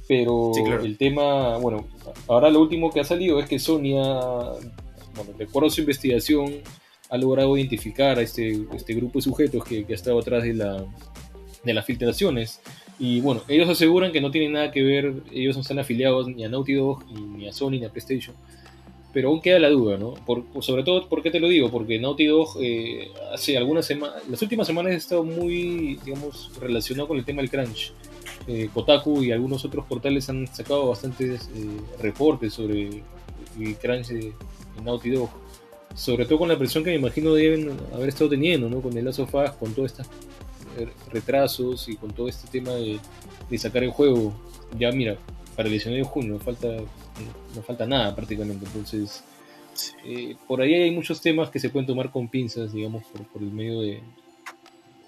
[0.07, 0.85] Pero Sí, claro.
[0.85, 1.87] el tema, bueno,
[2.27, 4.55] ahora lo último que ha salido es que Sony ha,
[5.14, 6.55] bueno, de acuerdo a su investigación,
[7.09, 10.55] ha logrado identificar a este, este grupo de sujetos que, que ha estado atrás de,
[10.55, 10.85] la,
[11.64, 12.61] de las filtraciones.
[12.99, 16.44] Y bueno, ellos aseguran que no tienen nada que ver, ellos no están afiliados ni
[16.44, 18.35] a Naughty Dog, ni a Sony, ni a PlayStation.
[19.12, 20.14] Pero aún queda la duda, ¿no?
[20.27, 21.71] Por, sobre todo, ¿por qué te lo digo?
[21.71, 27.09] Porque Naughty Dog eh, hace algunas semanas, las últimas semanas ha estado muy, digamos, relacionado
[27.09, 27.92] con el tema del crunch.
[28.47, 33.03] Eh, Kotaku y algunos otros portales han sacado bastantes eh, reportes sobre
[33.59, 35.31] el crunch de, de Naughty Dog.
[35.98, 38.80] Sobre todo con la presión que me imagino deben haber estado teniendo, ¿no?
[38.80, 40.06] Con el Last of Us, con todos estos
[40.78, 43.00] eh, retrasos y con todo este tema de,
[43.50, 44.32] de sacar el juego.
[44.78, 45.18] Ya mira,
[45.56, 48.64] para el 19 de junio no falta, no falta nada prácticamente.
[48.64, 49.24] Entonces,
[50.04, 53.42] eh, por ahí hay muchos temas que se pueden tomar con pinzas, digamos, por, por
[53.42, 54.00] el medio de,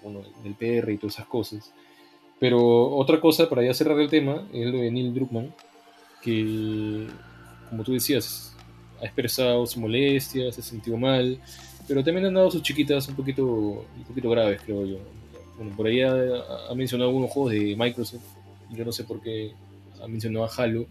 [0.03, 1.71] bueno, del PR y todas esas cosas.
[2.37, 5.53] Pero otra cosa, para ya cerrar el tema, es lo de Neil Druckmann,
[6.21, 7.07] que,
[7.69, 8.50] como tú decías,
[9.01, 11.39] ha expresado su molestia, se sentido mal,
[11.87, 14.97] pero también han dado sus chiquitas un poquito, un poquito graves, creo yo.
[15.57, 18.23] Bueno, por ahí ha, mencionado algunos juegos de Microsoft,
[18.69, 19.51] yo no sé por qué
[20.01, 20.85] ha mencionado a Halo,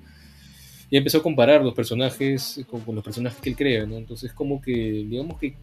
[0.90, 3.96] y empezó a comparar los personajes con, los personajes que él crea, ¿no?
[3.96, 5.54] Entonces como que, digamos que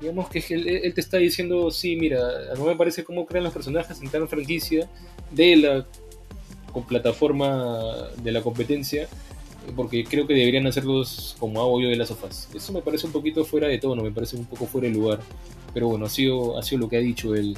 [0.00, 2.20] digamos que él, te está diciendo, sí, mira,
[2.56, 4.88] no me parece cómo crean los personajes en tal franquicia
[5.32, 5.86] de la
[6.88, 9.08] plataforma de la competencia,
[9.74, 12.48] porque creo que deberían hacerlos como hago yo de las sofás.
[12.54, 15.20] Eso me parece un poquito fuera de tono, me parece un poco fuera de lugar,
[15.74, 17.56] pero bueno, ha sido, ha sido lo que ha dicho él,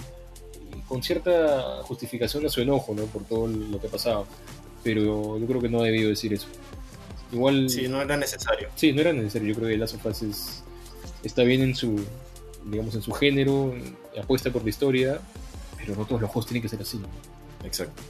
[0.88, 3.04] con cierta justificación a su enojo, ¿no?
[3.04, 4.26] Por todo lo que ha pasado,
[4.82, 6.46] pero yo creo que no ha debido decir eso.
[7.32, 7.70] Igual...
[7.70, 8.68] Sí, no era necesario.
[8.74, 9.48] Sí, no era necesario.
[9.48, 10.62] Yo creo que Last of Us es-
[11.22, 12.00] está bien en su,
[12.66, 13.72] digamos, en su género,
[14.20, 15.20] apuesta por la historia,
[15.76, 16.98] pero no todos los juegos tienen que ser así.
[16.98, 17.06] ¿no?
[17.64, 18.02] Exacto.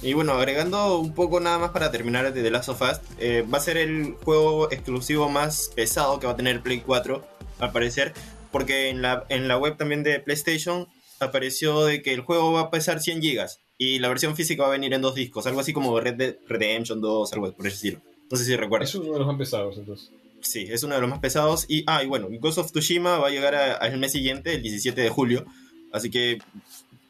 [0.00, 3.44] Y bueno, agregando un poco nada más para terminar de The Last of Us, eh,
[3.52, 7.26] va a ser el juego exclusivo más pesado que va a tener Play 4,
[7.58, 8.14] al parecer,
[8.52, 10.86] porque en la, en la web también de PlayStation
[11.18, 14.68] apareció de que el juego va a pesar 100 GB y la versión física va
[14.68, 17.76] a venir en dos discos, algo así como Red Dead Redemption 2, algo por ese
[17.76, 18.00] estilo.
[18.30, 18.90] No sé si recuerdas.
[18.90, 20.10] Es uno de los más pesados, entonces.
[20.40, 21.64] Sí, es uno de los más pesados.
[21.68, 25.00] Y, ah, y bueno, Ghost of Tsushima va a llegar al mes siguiente, el 17
[25.00, 25.46] de julio.
[25.92, 26.38] Así que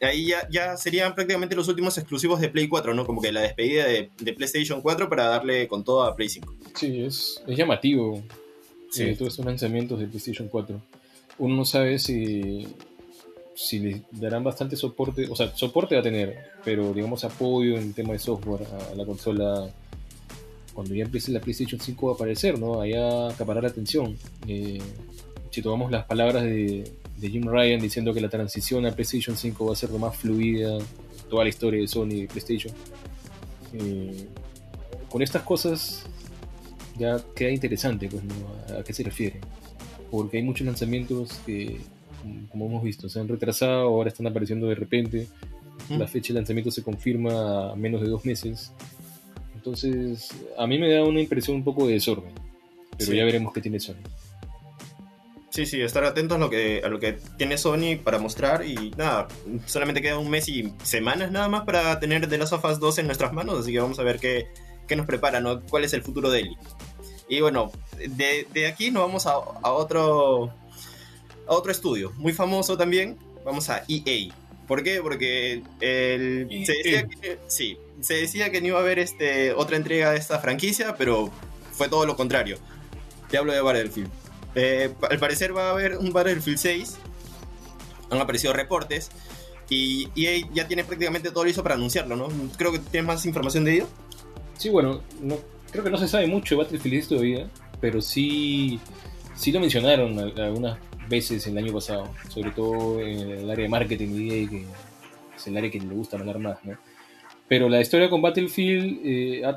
[0.00, 3.04] ahí ya, ya serían prácticamente los últimos exclusivos de Play 4, ¿no?
[3.06, 6.54] Como que la despedida de, de PlayStation 4 para darle con todo a Play 5.
[6.74, 8.22] Sí, es, es llamativo
[8.90, 9.02] Sí.
[9.02, 10.80] eh, todos estos lanzamientos de PlayStation 4.
[11.38, 12.66] Uno no sabe si,
[13.54, 17.92] si le darán bastante soporte, o sea, soporte va a tener, pero digamos apoyo en
[17.92, 19.68] tema de software a, a la consola.
[20.74, 22.80] Cuando ya empiece la PlayStation 5 va a aparecer, ¿no?
[22.80, 24.16] Allá acaparar la atención.
[24.46, 24.80] Eh,
[25.50, 29.66] si tomamos las palabras de, de Jim Ryan diciendo que la transición a PlayStation 5
[29.66, 30.78] va a ser lo más fluida
[31.28, 32.72] toda la historia de Sony y PlayStation.
[33.74, 34.26] eh,
[35.10, 36.04] con estas cosas
[36.98, 38.34] ya queda interesante, pues, ¿no?
[38.78, 39.40] ¿A, qué se refiere?
[40.10, 41.78] Porque hay muchos lanzamientos que,
[42.50, 45.26] como- hemos visto, se han retrasado, ahora están apareciendo de repente.
[45.90, 48.72] La fecha de lanzamiento se confirma a menos de dos meses.
[49.54, 50.28] Entonces,
[50.58, 52.32] a mí me da una impresión un poco de desorden.
[52.98, 53.16] Pero Sí.
[53.16, 53.94] ya veremos qué tiene Sony.
[55.58, 58.92] Sí, sí, estar atentos a lo que, a lo que tiene Sony para mostrar y
[58.96, 59.26] nada,
[59.66, 62.98] solamente queda un mes y semanas nada más para tener The Last of Us 2
[62.98, 64.46] en nuestras manos, así que vamos a ver qué,
[64.86, 65.60] qué nos prepara, ¿no?
[65.62, 66.56] ¿Cuál es el futuro de Eli?
[67.28, 72.76] Y bueno, de, de aquí nos vamos a, a otro a otro estudio, muy famoso
[72.76, 73.18] también.
[73.44, 74.32] Vamos a EA.
[74.68, 75.00] ¿Por qué?
[75.02, 79.76] Porque el, se, decía que, sí, se decía que no iba a haber este, otra
[79.76, 81.32] entrega de esta franquicia, pero
[81.72, 82.58] fue todo lo contrario.
[83.28, 84.27] Te hablo de Battlefield.
[84.54, 86.96] Eh, al parecer va a haber un Battlefield 6.
[88.10, 89.10] Han aparecido reportes.
[89.70, 92.28] Y EA ya tiene prácticamente todo listo para anunciarlo, ¿no?
[92.56, 93.88] Creo que tienes más información de ello.
[94.56, 95.36] Sí, bueno, no,
[95.70, 98.80] creo que no se sabe mucho de Battlefield todavía, pero sí,
[99.34, 104.08] sí lo mencionaron algunas veces el año pasado, sobre todo en el área de marketing
[104.14, 104.64] y EA, que
[105.36, 106.76] es el área que le gusta hablar más, ¿no?
[107.46, 109.50] Pero la historia con Battlefield eh, ha,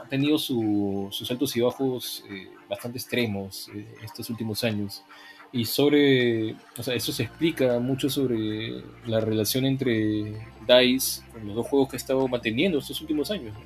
[0.00, 5.02] ha, tenido su, sus altos y bajos eh, bastante extremos eh, estos últimos años.
[5.50, 10.34] Y sobre, o sea, eso se explica mucho sobre la relación entre
[10.66, 13.60] DICE, con los dos juegos que ha estado manteniendo estos últimos años, ¿no?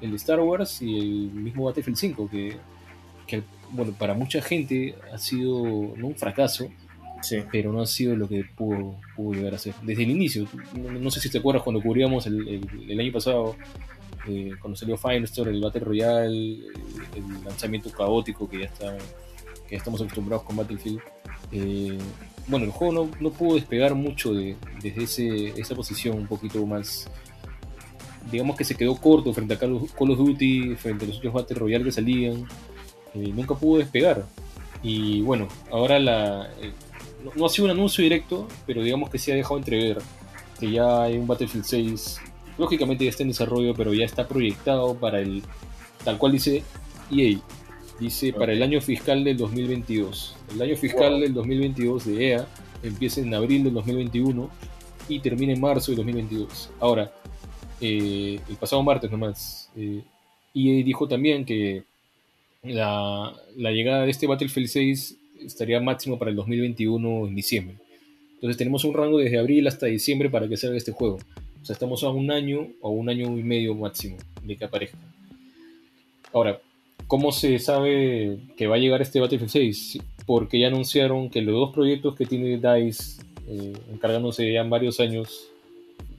[0.00, 2.56] el de Star Wars y el mismo Battlefield 5, que,
[3.26, 5.62] que bueno, para mucha gente ha sido
[5.96, 6.68] no un fracaso,
[7.20, 7.38] Sí.
[7.50, 9.74] pero no ha sido lo que pudo, pudo llegar a ser.
[9.82, 13.12] Desde el inicio, no, no sé si te acuerdas cuando cubríamos el, el, el año
[13.12, 13.56] pasado,
[14.28, 16.58] eh, cuando salió Firestorm, el Battle Royale,
[17.16, 18.96] el, lanzamiento caótico que ya, está,
[19.68, 21.00] que estamos acostumbrados con Battlefield.
[21.52, 21.98] Eh,
[22.46, 26.64] bueno, el juego no, no pudo despegar mucho de, desde ese, esa posición un poquito
[26.66, 27.10] más.
[28.30, 31.18] Digamos que se quedó corto frente a Call of, Call of Duty, frente a los
[31.18, 32.46] otros Battle Royale que salían.
[33.14, 34.26] Eh, nunca pudo despegar.
[34.82, 36.72] Y bueno, ahora la, eh,
[37.24, 39.98] no, no, ha sido un anuncio directo, pero digamos que se ha dejado entrever
[40.58, 42.20] que ya hay un Battlefield 6.
[42.58, 45.42] Lógicamente ya está en desarrollo, pero ya está proyectado para el.
[46.04, 46.64] Tal cual dice
[47.10, 47.38] EA.
[48.00, 48.38] Dice okay.
[48.38, 50.36] para el año fiscal del 2022.
[50.54, 51.20] El año fiscal wow.
[51.20, 52.48] del 2022 de EA
[52.82, 54.50] empieza en abril del 2021
[55.08, 56.70] y termina en marzo del 2022.
[56.80, 57.12] Ahora,
[57.80, 60.02] eh, el pasado martes nomás, eh,
[60.54, 61.84] EA dijo también que
[62.62, 67.76] la, la, llegada de este Battlefield 6 estaría máximo para el 2021 en diciembre.
[68.34, 71.18] Entonces tenemos un rango desde abril hasta diciembre para que salga este juego.
[71.62, 74.98] O sea, estamos a un año o un año y medio máximo de que aparezca.
[76.32, 76.60] Ahora,
[77.06, 79.98] ¿cómo se sabe que va a llegar este Battlefield 6?
[80.26, 85.00] Porque ya anunciaron que los dos proyectos que tiene DICE eh, encargándose ya en varios
[85.00, 85.48] años,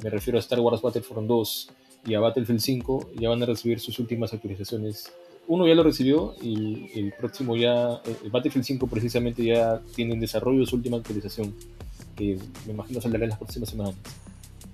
[0.03, 1.69] me refiero a Star Wars Battlefront 2
[2.07, 5.11] y a Battlefield 5, ya van a recibir sus últimas actualizaciones
[5.49, 10.19] uno ya lo recibió y el próximo ya, el Battlefield 5 precisamente ya tiene en
[10.19, 11.55] desarrollo su última actualización,
[12.15, 13.95] que me imagino saldrá en las próximas semanas,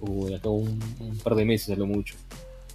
[0.01, 2.15] o de acá un, un, par de meses a lo mucho.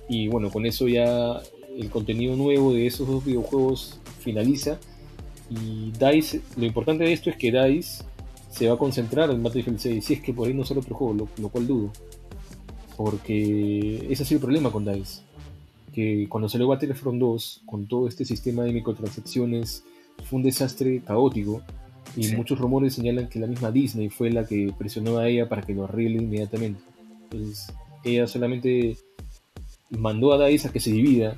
[0.09, 1.41] Y bueno, con eso ya
[1.77, 4.79] el contenido nuevo de esos dos videojuegos finaliza.
[5.51, 8.05] Y DICE, lo importante de esto es que DICE
[8.51, 10.95] se va a concentrar en Battlefield 6, si es que por ahí no sale otro
[10.95, 11.93] juego, lo, lo cual dudo.
[12.97, 15.23] Porque ese ha sido el problema con DICE
[15.93, 19.85] que cuando salió Battlefront 2, con todo este sistema de microtransacciones,
[20.25, 21.63] fue un desastre caótico.
[22.17, 22.37] Y sí.
[22.37, 25.75] muchos rumores señalan que la misma Disney fue la que presionó a ella para que
[25.75, 26.81] lo arregle inmediatamente.
[27.31, 27.73] Entonces,
[28.05, 28.97] ella solamente
[29.91, 31.37] mandó a DICE a que se divida.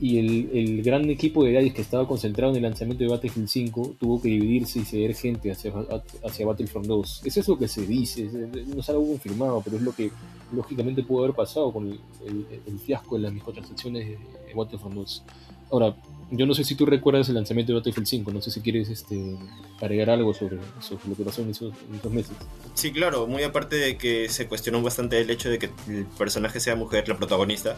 [0.00, 3.48] Y el, el, gran equipo de DICE que estaba concentrado en el lanzamiento de Battlefield
[3.48, 5.72] 5 tuvo que dividirse y ceder gente hacia,
[6.24, 7.22] hacia Battlefront 2.
[7.24, 8.30] Eso es lo que se dice,
[8.68, 10.10] no es algo confirmado, pero es lo que
[10.52, 12.00] lógicamente pudo haber pasado con el,
[12.66, 15.24] el, fiasco de las microtransacciones de Battlefront 2.
[15.72, 15.96] Ahora,
[16.34, 18.88] yo no sé si tú recuerdas el lanzamiento de Battlefield 5, no sé si quieres
[18.88, 19.36] este,
[19.80, 22.34] agregar algo sobre, sobre lo que pasó en esos, en meses.
[22.72, 26.58] Sí, claro, muy aparte de que se cuestionó bastante el hecho de que el personaje
[26.58, 27.76] sea mujer, la protagonista,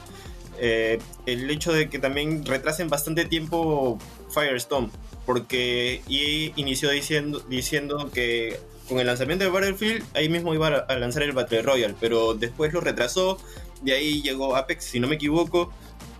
[0.61, 3.99] eh, el hecho de que también retrasen bastante tiempo
[4.33, 4.89] Firestorm,
[5.27, 8.57] porque EA inició diciendo, diciendo que
[8.89, 12.73] con el lanzamiento de Battlefield ahí mismo iba a lanzar el Battle Royale, pero después
[12.73, 13.37] lo retrasó,
[13.83, 15.73] de ahí llegó Apex, si no me equivoco,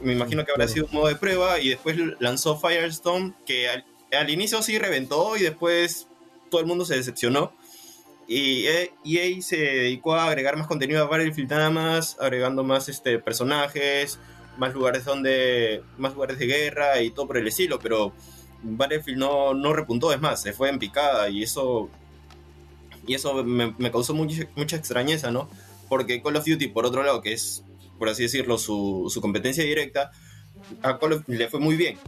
[0.05, 3.85] me imagino que habrá sido un modo de prueba, y después lanzó Firestorm, que al,
[4.13, 6.09] al inicio sí reventó y después
[6.51, 7.53] todo el mundo se decepcionó.
[8.27, 13.19] Y EA se dedicó a agregar más contenido a Battlefield nada más, agregando más este,
[13.19, 14.19] personajes,
[14.57, 15.83] más lugares donde.
[15.99, 18.13] más lugares de guerra y todo por el estilo, pero
[18.63, 21.91] Battlefield no, no repuntó, es más, se fue en picada y eso.
[23.07, 25.51] Y eso me, me causó mucha, mucha extrañeza, ¿no?
[25.91, 27.63] Porque Call of Duty, por otro lado, que es,
[27.99, 30.11] por así decirlo, su, su competencia directa,
[30.83, 31.99] a Call of, le fue muy bien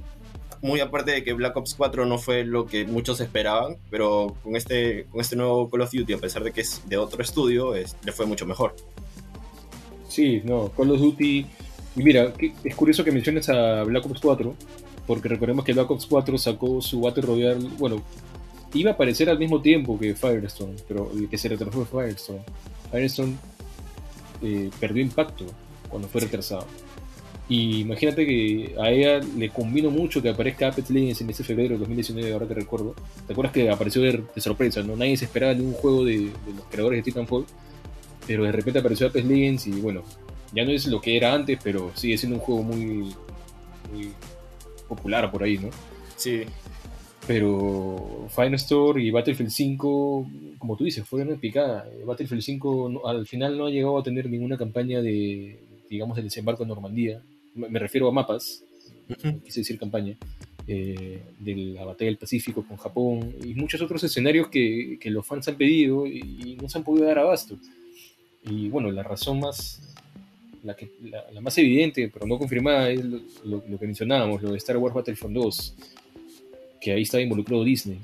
[0.62, 4.56] muy aparte de que Black Ops 4 no fue lo que muchos esperaban, pero con
[4.56, 7.74] este, con este nuevo Call of Duty, a pesar de que es de otro estudio,
[7.74, 8.74] es, le fue mucho mejor.
[10.08, 11.46] Sí, no, Call of Duty...
[11.98, 14.54] Y mira, es curioso que menciones a Black Ops 4,
[15.06, 18.02] porque recordemos que Black Ops 4 sacó su Battle Royale, bueno,
[18.74, 22.42] iba a aparecer al mismo tiempo que Firestone, pero que se retrasó Firestone.
[22.90, 23.36] Firestone
[24.42, 25.46] eh, perdió impacto
[25.88, 26.66] cuando fue retrasado.
[27.48, 31.74] Y imagínate que a ella le convino mucho que aparezca Apex Legends en ese febrero
[31.74, 32.94] de 2019, ahora que recuerdo.
[33.26, 34.82] ¿Te acuerdas que apareció de, de sorpresa?
[34.82, 34.96] ¿no?
[34.96, 37.46] Nadie se esperaba ningún juego de, de, los creadores de Titanfall.
[38.26, 40.02] Pero de repente apareció Apex Legends y bueno,
[40.52, 43.14] ya no es lo que era antes, pero sigue siendo un juego muy,
[43.92, 44.10] muy
[44.88, 45.70] popular por ahí, ¿no?
[46.16, 46.42] Sí.
[47.28, 51.88] Pero Final Store y Battlefield 5, como tú dices, fueron en picada.
[52.04, 56.22] Battlefield 5 no, al final no ha llegado a tener ninguna campaña de, digamos, de
[56.22, 57.22] desembarco en Normandía.
[57.54, 58.62] Me refiero a mapas,
[59.08, 60.16] no quise decir campaña,
[60.66, 65.26] eh, de la batalla del Pacífico con Japón y muchos otros escenarios que, que, los
[65.26, 67.56] fans han pedido y no se han podido dar abasto.
[68.44, 69.80] Y bueno, la razón más,
[70.62, 74.42] la, que, la, la más evidente, pero no confirmada, es lo, lo, lo, que mencionábamos,
[74.42, 75.74] lo de Star Wars Battlefront 2,
[76.80, 77.98] que ahí está involucrado Disney.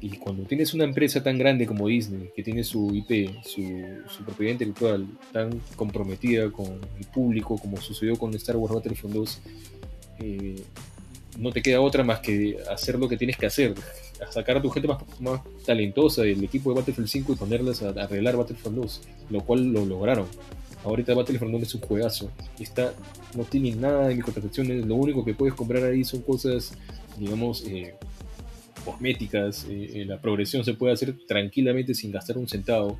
[0.00, 3.62] Y cuando tienes una empresa tan grande como Disney, que tiene su IP, su,
[4.08, 9.40] su, propiedad intelectual tan comprometida con el público, como sucedió con Star Wars Battlefront 2,
[10.18, 10.62] eh,
[11.38, 13.74] no te queda otra más que hacer lo que tienes que hacer,
[14.30, 17.90] sacar a tu gente más, más talentosa del equipo de Battlefield 5 y ponerlas a,
[17.90, 20.26] arreglar Battlefront 2, lo cual lo lograron.
[20.84, 22.30] Ahorita Battlefront 2 es un juegazo,
[22.60, 22.92] está,
[23.34, 26.74] no tiene nada de microtransacciones, lo único que puedes comprar ahí son cosas,
[27.18, 27.94] digamos, eh,
[28.86, 32.98] cosméticas, eh, la progresión se puede hacer tranquilamente sin gastar un centavo.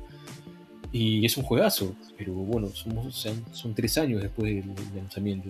[0.91, 5.49] Y es un juegazo, pero bueno, somos, son, tres años después del, del lanzamiento.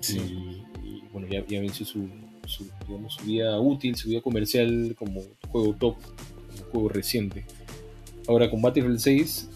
[0.00, 0.18] Sí.
[0.18, 2.08] Y, y, bueno, ya, ya venció su,
[2.46, 7.44] su, digamos, su vida útil, su vida comercial como juego top, como juego reciente.
[8.28, 9.48] Ahora con Battlefield 6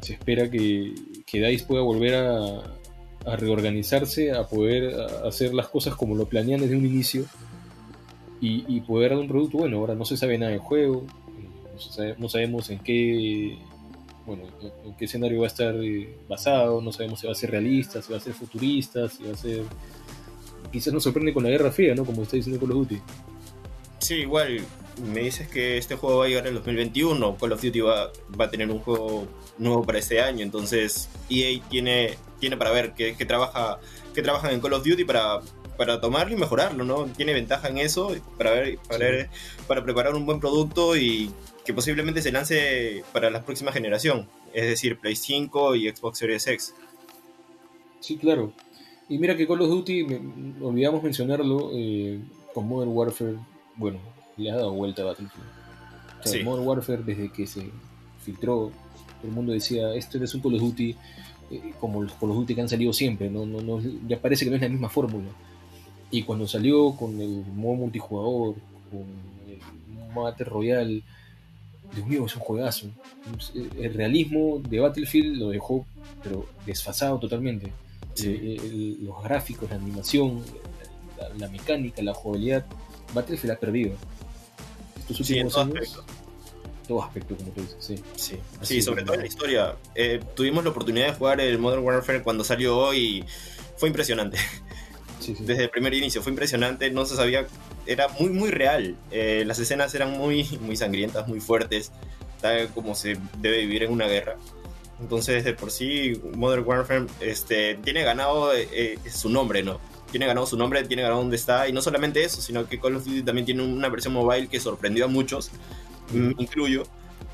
[0.00, 0.94] se espera que,
[1.26, 2.76] que DICE pueda volver a,
[3.26, 7.26] a reorganizarse, a poder hacer las cosas como lo planean desde un inicio
[8.40, 9.78] y, y, poder dar un producto bueno.
[9.78, 11.04] Ahora no se sabe nada del juego,
[11.74, 13.58] no, sabe, no sabemos en qué
[14.28, 14.42] bueno,
[14.84, 18.02] en qué escenario va a estar eh, basado, no sabemos si va a ser realista,
[18.02, 19.62] si va a ser futurista, si va a ser...
[20.70, 22.04] Quizás nos sorprende con la Guerra Fría, ¿no?
[22.04, 23.00] Como está diciendo Call of Duty.
[24.00, 24.60] Sí, igual,
[25.02, 28.12] me dices que este juego va a llegar en el 2021, Call of Duty va,
[28.38, 32.92] va a tener un juego nuevo para este año, entonces EA tiene, tiene para ver
[32.92, 33.80] qué, trabaja,
[34.12, 35.40] trabajan en Call of Duty para,
[35.78, 37.06] para tomarlo y mejorarlo, ¿no?
[37.06, 39.12] Tiene ventaja en eso para ver, para, sí.
[39.12, 39.30] ver,
[39.68, 41.30] para preparar un buen producto y
[41.64, 46.46] que posiblemente se lance para la próxima generación, es decir, Play 5 y Xbox Series
[46.48, 46.74] X.
[48.00, 48.52] Sí, claro.
[49.08, 50.20] Y mira que Call of Duty, me,
[50.60, 52.18] olvidamos mencionarlo, eh,
[52.52, 53.36] con Modern Warfare,
[53.76, 54.00] bueno,
[54.36, 55.46] le ha dado vuelta a Battlefield.
[56.20, 56.42] O sea, sí.
[56.42, 57.70] Modern Warfare, desde que se
[58.24, 58.72] filtró,
[59.20, 60.96] todo el mundo decía, este es un Call of Duty
[61.52, 64.44] eh, como los Call of Duty que han salido siempre, no, no, no, ya parece
[64.44, 65.28] que no es la misma fórmula.
[66.10, 68.54] Y cuando salió con el modo multijugador,
[68.90, 69.04] con
[69.48, 71.02] el Battle Royale,
[71.94, 72.86] Dios mío, es un juegazo.
[73.78, 75.86] El realismo de Battlefield lo dejó,
[76.22, 77.72] pero desfasado totalmente.
[78.14, 78.28] Sí.
[78.28, 80.42] Eh, el, los gráficos, la animación,
[81.18, 82.66] la, la, mecánica, la jugabilidad,
[83.14, 83.92] Battlefield ha perdido.
[84.98, 86.04] Estos últimos sí, en años, aspecto.
[86.86, 87.96] todo aspecto, como tú dices, sí.
[88.16, 89.76] Sí, sí sobre todo en la historia.
[89.94, 93.24] Eh, tuvimos la oportunidad de jugar el Modern Warfare cuando salió y
[93.76, 94.38] fue impresionante.
[95.20, 95.44] Sí, sí.
[95.44, 97.46] Desde el primer inicio fue impresionante, no se sabía,
[97.86, 98.96] era muy muy real.
[99.10, 101.92] Eh, las escenas eran muy muy sangrientas, muy fuertes,
[102.40, 104.36] tal como se debe vivir en una guerra.
[105.00, 109.78] Entonces, de por sí, Modern Warfare este, tiene ganado eh, su nombre, ¿no?
[110.10, 112.96] Tiene ganado su nombre, tiene ganado donde está, y no solamente eso, sino que Call
[112.96, 115.50] of Duty también tiene una versión mobile que sorprendió a muchos,
[116.12, 116.84] me incluyo,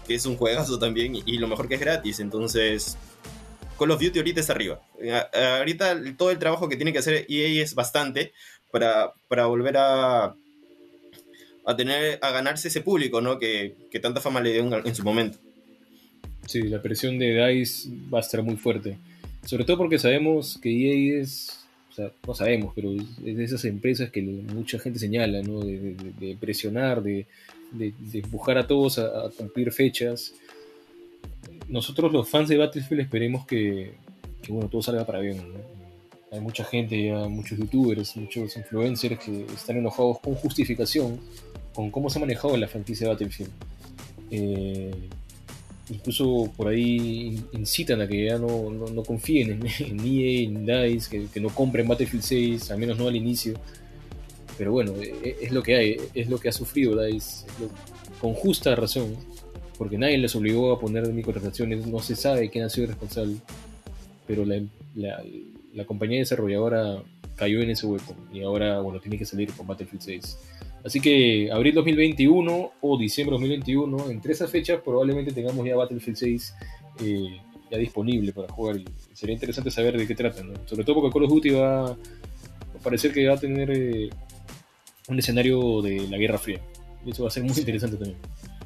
[0.07, 2.21] que es un juegazo también, y, y lo mejor que es gratis.
[2.21, 2.99] Entonces,
[3.79, 4.81] Call of Duty ahorita está arriba.
[5.59, 8.33] Ahorita todo el trabajo que tiene que hacer EA es bastante
[8.71, 10.35] para, para volver a,
[11.67, 13.39] a tener a ganarse ese público, ¿no?
[13.39, 15.39] Que, que tanta fama le dio en, su momento.
[16.47, 18.99] Sí, la presión de DICE va a estar muy fuerte.
[19.45, 23.65] Sobre todo porque sabemos que EA es, o sea, no sabemos, pero es de esas
[23.65, 25.61] empresas que mucha gente señala, ¿no?
[25.61, 27.27] De, presionar, de,
[27.73, 30.35] de, empujar a todos a cumplir fechas
[31.69, 33.95] nosotros los fans de Battlefield esperemos que,
[34.43, 35.39] que bueno, todo salga para bien.
[35.39, 35.75] ¿no?
[36.33, 41.21] Hay mucha gente, muchos youtubers, muchos influencers que están enojados con justificación
[41.75, 43.51] con cómo se ha manejado la franquicia de Battlefield.
[44.31, 44.95] Eh,
[45.91, 50.67] incluso por ahí incitan a que ya no, no, no confíen en, en, EA, en
[50.67, 53.55] DICE, que, que, no compren Battlefield 6, al menos no al inicio.
[54.57, 57.69] Pero bueno, es, es lo que hay, es lo que ha sufrido DICE, lo,
[58.21, 59.17] con justa razón
[59.79, 63.37] porque nadie les obligó a poner microtransacciones, no se sabe quién ha sido el responsable,
[64.27, 64.63] pero la,
[64.95, 65.23] la,
[65.73, 67.03] la, compañía desarrolladora
[67.37, 70.39] cayó en ese hueco y ahora, bueno, tiene que salir con Battlefield 6.
[70.85, 76.55] Así que abril 2021 o diciembre 2021, entre esas fechas probablemente tengamos ya Battlefield 6
[77.01, 80.61] eh, ya disponible para jugar y sería interesante saber de qué tratan, ¿no?
[80.67, 81.97] sobre todo porque Call of Duty va, va
[82.79, 84.11] a parecer que va a tener eh,
[85.09, 86.61] un escenario de la Guerra Fría
[87.05, 88.19] y eso va a ser muy interesante también.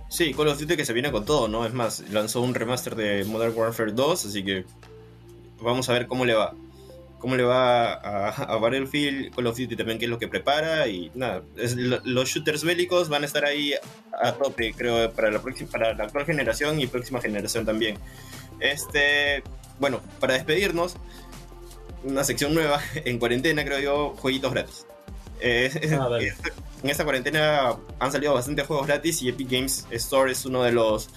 [0.09, 1.67] Sí, Call of Duty que se viene con todo, ¿no?
[1.67, 4.65] Es más, lanzó un remaster de Modern Warfare 2, así que
[5.61, 6.55] vamos a ver cómo le va.
[7.19, 10.87] Cómo le va a, a Battlefield, Call of Duty también, qué es lo que prepara.
[10.87, 13.75] Y nada, es- lo- los shooters bélicos van a estar ahí
[14.23, 17.99] a tope, creo, para la, próxima, para la actual generación y próxima generación también.
[18.61, 19.43] Este,
[19.81, 20.95] bueno, para despedirnos,
[22.05, 24.87] una sección nueva en cuarentena, creo yo, jueguitos gratis.
[25.41, 26.19] Eh, Ah,
[26.83, 30.73] en esta cuarentena han salido bastantes juegos gratis y Epic Games Store es uno de
[30.73, 31.11] los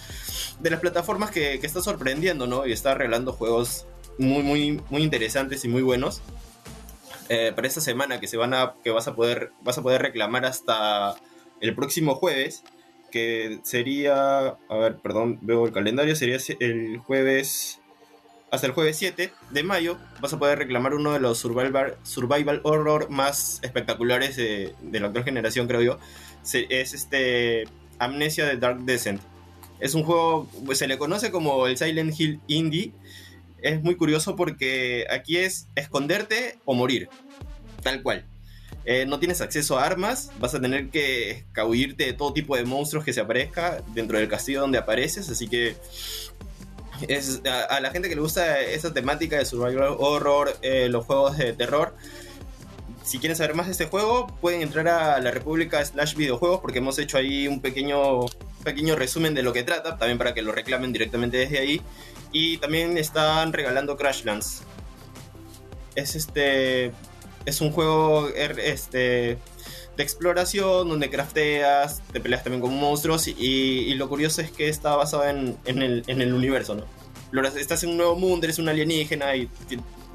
[0.60, 2.66] de las plataformas que, que está sorprendiendo, ¿no?
[2.66, 3.86] Y está regalando juegos
[4.18, 6.22] muy, muy, muy interesantes y muy buenos.
[7.30, 10.02] Eh, para esta semana que se van a que vas a poder vas a poder
[10.02, 11.16] reclamar hasta
[11.62, 12.64] el próximo jueves
[13.12, 17.81] que sería a ver perdón veo el calendario sería el jueves
[18.52, 22.60] hasta el jueves 7 de mayo vas a poder reclamar uno de los survival, survival
[22.64, 26.00] horror más espectaculares de, la actual generación, creo yo.
[26.44, 27.64] Es este
[27.98, 29.22] Amnesia de Dark Descent.
[29.80, 32.92] Es un juego, pues, se le conoce como el Silent Hill Indie.
[33.62, 37.08] Es muy curioso porque aquí es esconderte o morir,
[37.82, 38.26] tal cual.
[38.84, 42.66] Eh, no tienes acceso a armas, vas a tener que escabullirte de todo tipo de
[42.66, 45.76] monstruos que se aparezca dentro del castillo donde apareces, así que
[47.08, 51.38] es, a, la gente que le gusta esa temática de survival horror, eh, los juegos
[51.38, 51.96] de terror,
[53.04, 56.78] si quieren saber más de este juego, pueden entrar a la República slash videojuegos porque
[56.78, 58.22] hemos hecho ahí un pequeño,
[58.64, 61.82] pequeño resumen de lo que trata, también para que lo reclamen directamente desde ahí.
[62.32, 64.64] Y también están regalando Crashlands.
[65.96, 66.94] Es este.
[67.46, 69.38] Es un juego er- este,
[69.98, 74.70] de exploración donde crafteas, te peleas también con monstruos y, y lo curioso es que
[74.70, 76.86] está basado en, en el, en el universo, ¿no?
[77.58, 79.50] Estás en un nuevo mundo, eres un alienígena y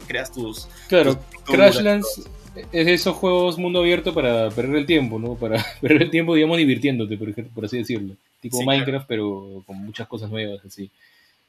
[0.07, 0.69] creas tus...
[0.89, 2.29] Claro, tus Crashlands
[2.73, 5.35] es de esos juegos mundo abierto para perder el tiempo, ¿no?
[5.35, 8.15] Para perder el tiempo, digamos, divirtiéndote, por, ejemplo, por así decirlo.
[8.41, 10.91] Tipo Sí, Minecraft, pero con muchas cosas nuevas, así.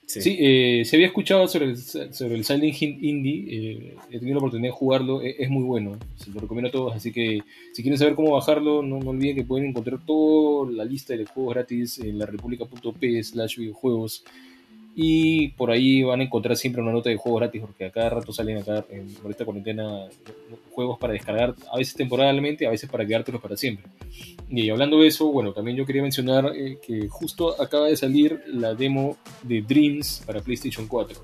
[0.08, 0.38] Sí.
[0.40, 4.40] Eh, se había escuchado sobre el, sobre el Silent Hill Indie, eh, he tenido la
[4.40, 7.42] oportunidad de jugarlo, e- es, muy bueno, se lo recomiendo a todos, así que
[7.74, 11.26] si quieren saber cómo bajarlo, no, no olviden que pueden encontrar toda la lista de
[11.26, 14.24] juegos gratis en la república.p slash videojuegos
[15.00, 18.10] y por ahí van a encontrar siempre una nota de juegos gratis, porque a cada
[18.10, 20.08] rato salen acá en, esta cuarentena
[20.72, 23.86] juegos para descargar, a veces temporalmente, a veces para quedártelos para siempre.
[24.50, 28.42] Y hablando de eso, bueno, también yo quería mencionar eh, que justo acaba de salir
[28.48, 31.22] la demo de Dreams para PlayStation 4.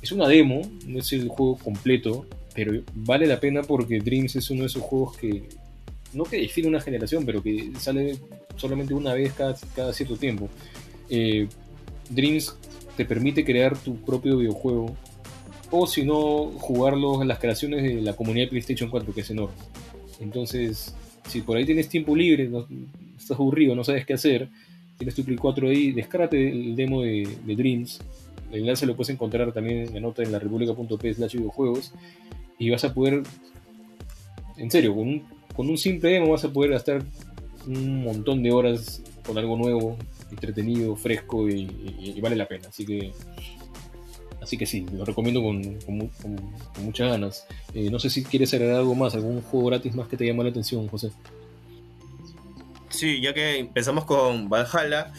[0.00, 2.24] Es una demo, no es el juego completo,
[2.54, 5.42] pero vale la pena porque Dreams es uno de esos juegos que,
[6.14, 8.16] no que define una generación, pero que sale
[8.56, 10.48] solamente una vez cada, cada cierto tiempo.
[11.10, 11.46] Eh,
[12.08, 12.56] Dreams
[12.96, 14.94] te permite crear tu propio videojuego
[15.70, 19.30] o si no jugarlo en las creaciones de la comunidad de PlayStation 4 que es
[19.30, 19.56] enorme.
[20.20, 20.94] Entonces
[21.28, 22.50] si por ahí tienes tiempo libre
[23.18, 24.48] estás aburrido no sabes qué hacer
[24.96, 28.00] tienes tu Play 4 ahí descárgate el demo de, Dreams.
[28.52, 31.92] El enlace lo puedes encontrar también en la nota en la república.p slash videojuegos.
[32.58, 33.22] Y vas a poder
[34.56, 37.02] en serio con un simple demo vas a poder gastar
[37.66, 39.96] un montón de horas con algo nuevo
[40.30, 42.68] entretenido, fresco y, vale la pena.
[42.68, 43.12] Así que,
[44.42, 46.36] así que sí, lo recomiendo con, con mu- con-
[46.74, 47.46] con muchas ganas.
[47.74, 50.44] Eh, no sé si quieres agregar algo más, algún juego gratis más que te llame
[50.44, 51.10] la atención, José.
[52.88, 55.12] Sí, ya que empezamos con Valhalla,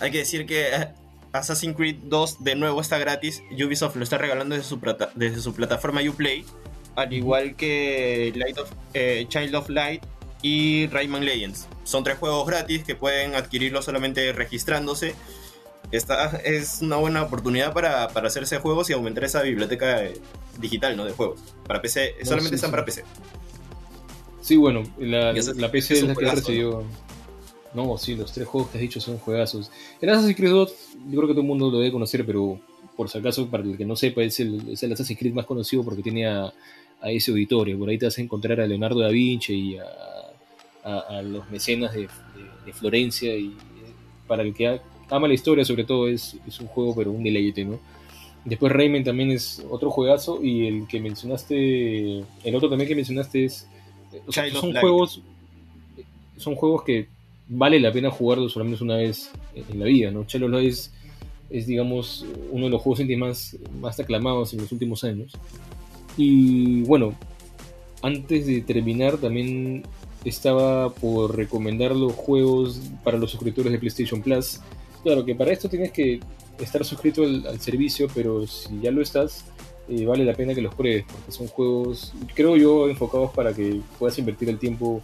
[0.00, 0.88] hay que decir que eh,
[1.32, 3.42] Assassin's Creed 2 de nuevo está gratis.
[3.52, 6.44] Ubisoft lo está regalando desde su, plata- desde su plataforma Uplay,
[6.96, 8.32] al igual que
[8.94, 10.02] eh, Child of Light
[10.42, 11.68] y Rayman Legends.
[11.84, 15.14] Son tres juegos gratis que pueden adquirirlo solamente registrándose.
[15.90, 20.14] Esta es una buena oportunidad para, para hacerse juegos y aumentar esa biblioteca eh,
[20.60, 21.04] digital ¿no?
[21.04, 21.40] de juegos.
[21.66, 22.72] Para PC, No, solamente sí, están sí.
[22.72, 23.04] para PC.
[24.40, 26.84] Sí, bueno, la, la PC es es la que juegazo, recibió.
[27.74, 29.70] No, sí, los tres juegos que has dicho son juegazos.
[30.00, 30.74] El Assassin's Creed 2,
[31.08, 32.58] yo creo que todo el mundo lo debe conocer, pero
[32.96, 35.46] por si acaso, para el que no sepa, es el, es el Assassin's Creed más
[35.46, 36.52] conocido porque tiene a,
[37.00, 37.78] a ese auditorio.
[37.78, 39.84] Por ahí te vas a encontrar a Leonardo da Vinci y a,
[40.84, 42.08] a- a los mecenas de, de-
[42.66, 43.34] de Florencia.
[43.36, 43.52] Y eh,
[44.26, 47.64] para el que ama la historia, sobre todo, es, es un juego, pero un deleite,
[47.64, 47.78] ¿no?
[48.44, 53.44] Después Rayman también es otro juegazo y el que mencionaste, el otro también que mencionaste
[53.44, 53.66] es...
[54.26, 54.80] o sea, son Light.
[54.80, 55.20] juegos
[56.38, 57.06] son juegos que
[57.48, 60.24] vale la pena jugarlos solamente una vez en la vida, ¿no?
[60.24, 60.90] Child of Light es,
[61.50, 65.32] es, digamos, uno de los juegos indie más, más aclamados en los últimos años.
[66.16, 67.14] Y bueno,
[68.02, 69.82] antes de terminar también
[70.24, 74.60] estaba por recomendar los juegos para los suscriptores de PlayStation Plus.
[75.02, 76.20] Claro que para esto tienes que
[76.58, 79.44] estar suscrito al, servicio, pero si ya lo estás,
[79.88, 83.80] eh, vale la pena que los pruebes, porque son juegos, creo yo, enfocados para que
[83.98, 85.00] puedas invertir el tiempo,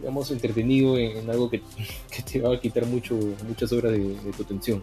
[0.00, 1.62] digamos, entretenido en, algo que,
[2.10, 3.18] que, te va a quitar mucho,
[3.48, 4.82] muchas horas de, de, tu atención.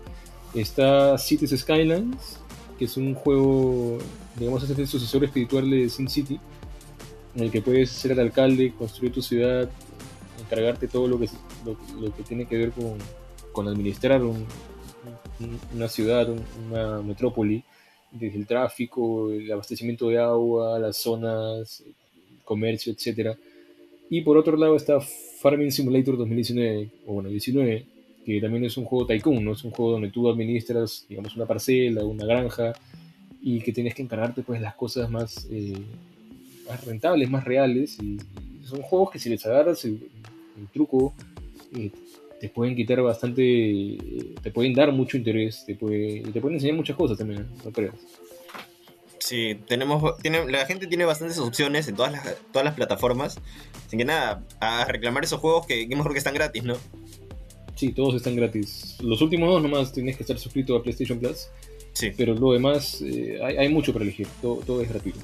[0.55, 2.39] Está Cities Skylines,
[2.80, 3.99] que es un juego,
[4.38, 6.39] digamos, es el sucesor espiritual de Sin City,
[7.36, 9.70] en el que puedes ser el alcalde, construir tu ciudad,
[10.40, 11.28] encargarte todo lo que,
[11.66, 12.98] lo, lo que tiene que ver con,
[13.52, 14.46] con administrar un,
[15.74, 16.28] una ciudad,
[16.68, 17.64] una metrópoli
[18.12, 21.84] desde el tráfico, el abastecimiento de agua, las zonas,
[22.44, 23.38] comercio, etc.
[24.10, 27.86] Y por otro lado está Farming Simulator 2019, o bueno, 19,
[28.26, 29.54] que también es un juego tycoon, ¿no?
[29.54, 32.74] Es un juego donde tú administras, digamos, una parcela, una granja,
[33.42, 35.74] y que tienes que encargarte pues las cosas más, eh,
[36.68, 38.18] más rentables, más reales, y
[38.64, 40.09] son juegos que si les agarras el,
[40.59, 41.14] el truco,
[41.76, 41.91] eh,
[42.39, 43.97] te pueden quitar bastante,
[44.41, 47.95] te pueden dar mucho interés, te, puede, te pueden enseñar muchas cosas también, no creas.
[49.20, 53.39] Sí, tenemos, tiene, la gente tiene bastantes opciones en todas las, todas las plataformas.
[53.86, 56.76] Así que nada, a reclamar esos juegos que, que mejor que están gratis, ¿no?
[57.76, 58.97] Sí, todos están gratis.
[59.01, 61.47] Los últimos dos nomás tienes que estar suscrito a PlayStation Plus.
[61.93, 62.12] Sí.
[62.18, 65.20] Pero lo demás, eh, hay, hay, mucho para elegir, todo, todo es gratuito.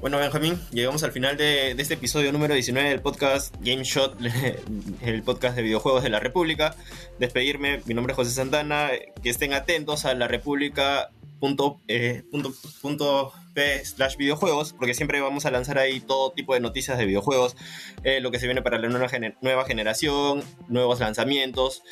[0.00, 4.16] Bueno, Benjamín, llegamos al final de, de, este episodio número 19 del podcast Game Shot,
[5.02, 6.76] el podcast de videojuegos de la República.
[7.18, 8.90] Despedirme, mi nombre es José Santana,
[9.20, 11.10] que estén atentos a la República.
[11.40, 16.54] Punto, eh, punto, punto p slash videojuegos porque siempre vamos a lanzar ahí todo tipo
[16.54, 17.56] de noticias de videojuegos
[18.02, 21.82] eh, lo que se viene para la nueva, gener nueva generación nuevos lanzamientos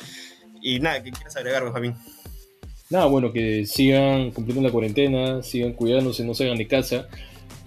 [0.61, 1.95] y nada ¿qué quieres agregar Benjamín?
[2.89, 7.07] nada bueno que sigan cumpliendo la cuarentena sigan cuidándose no salgan de casa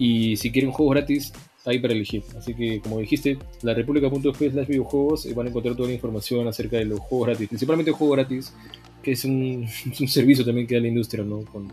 [0.01, 1.31] y si quieren juegos gratis,
[1.63, 2.23] hay para elegir.
[2.35, 6.77] Así que, como dijiste, la república.p slash videojuegos van a encontrar toda la información acerca
[6.77, 8.53] de los juegos gratis, principalmente juegos gratis,
[9.03, 9.67] que es un,
[9.99, 11.41] es servicio también que da la industria, ¿no?
[11.45, 11.71] Con,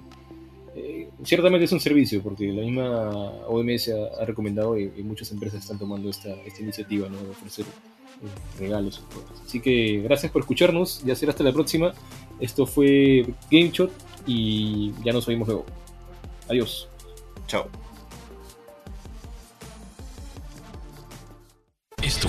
[0.77, 3.09] eh, ciertamente es un servicio, porque la misma
[3.49, 7.17] OMS ha, ha recomendado y, y, muchas empresas están tomando esta, esta iniciativa, ¿no?
[7.17, 9.03] De ofrecer eh, regalos.
[9.43, 11.95] Así que gracias por escucharnos, ya será hasta la próxima.
[12.41, 13.91] Esto fue GameShot
[14.27, 15.65] y ya nos oímos luego.
[16.47, 16.91] Adiós.
[17.47, 17.88] Chao.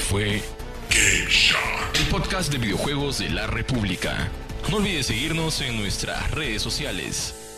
[0.09, 0.41] Fue
[0.89, 4.31] Game Shot, el podcast de videojuegos de la República.
[4.71, 7.48] No olvides seguirnos en nuestras redes sociales.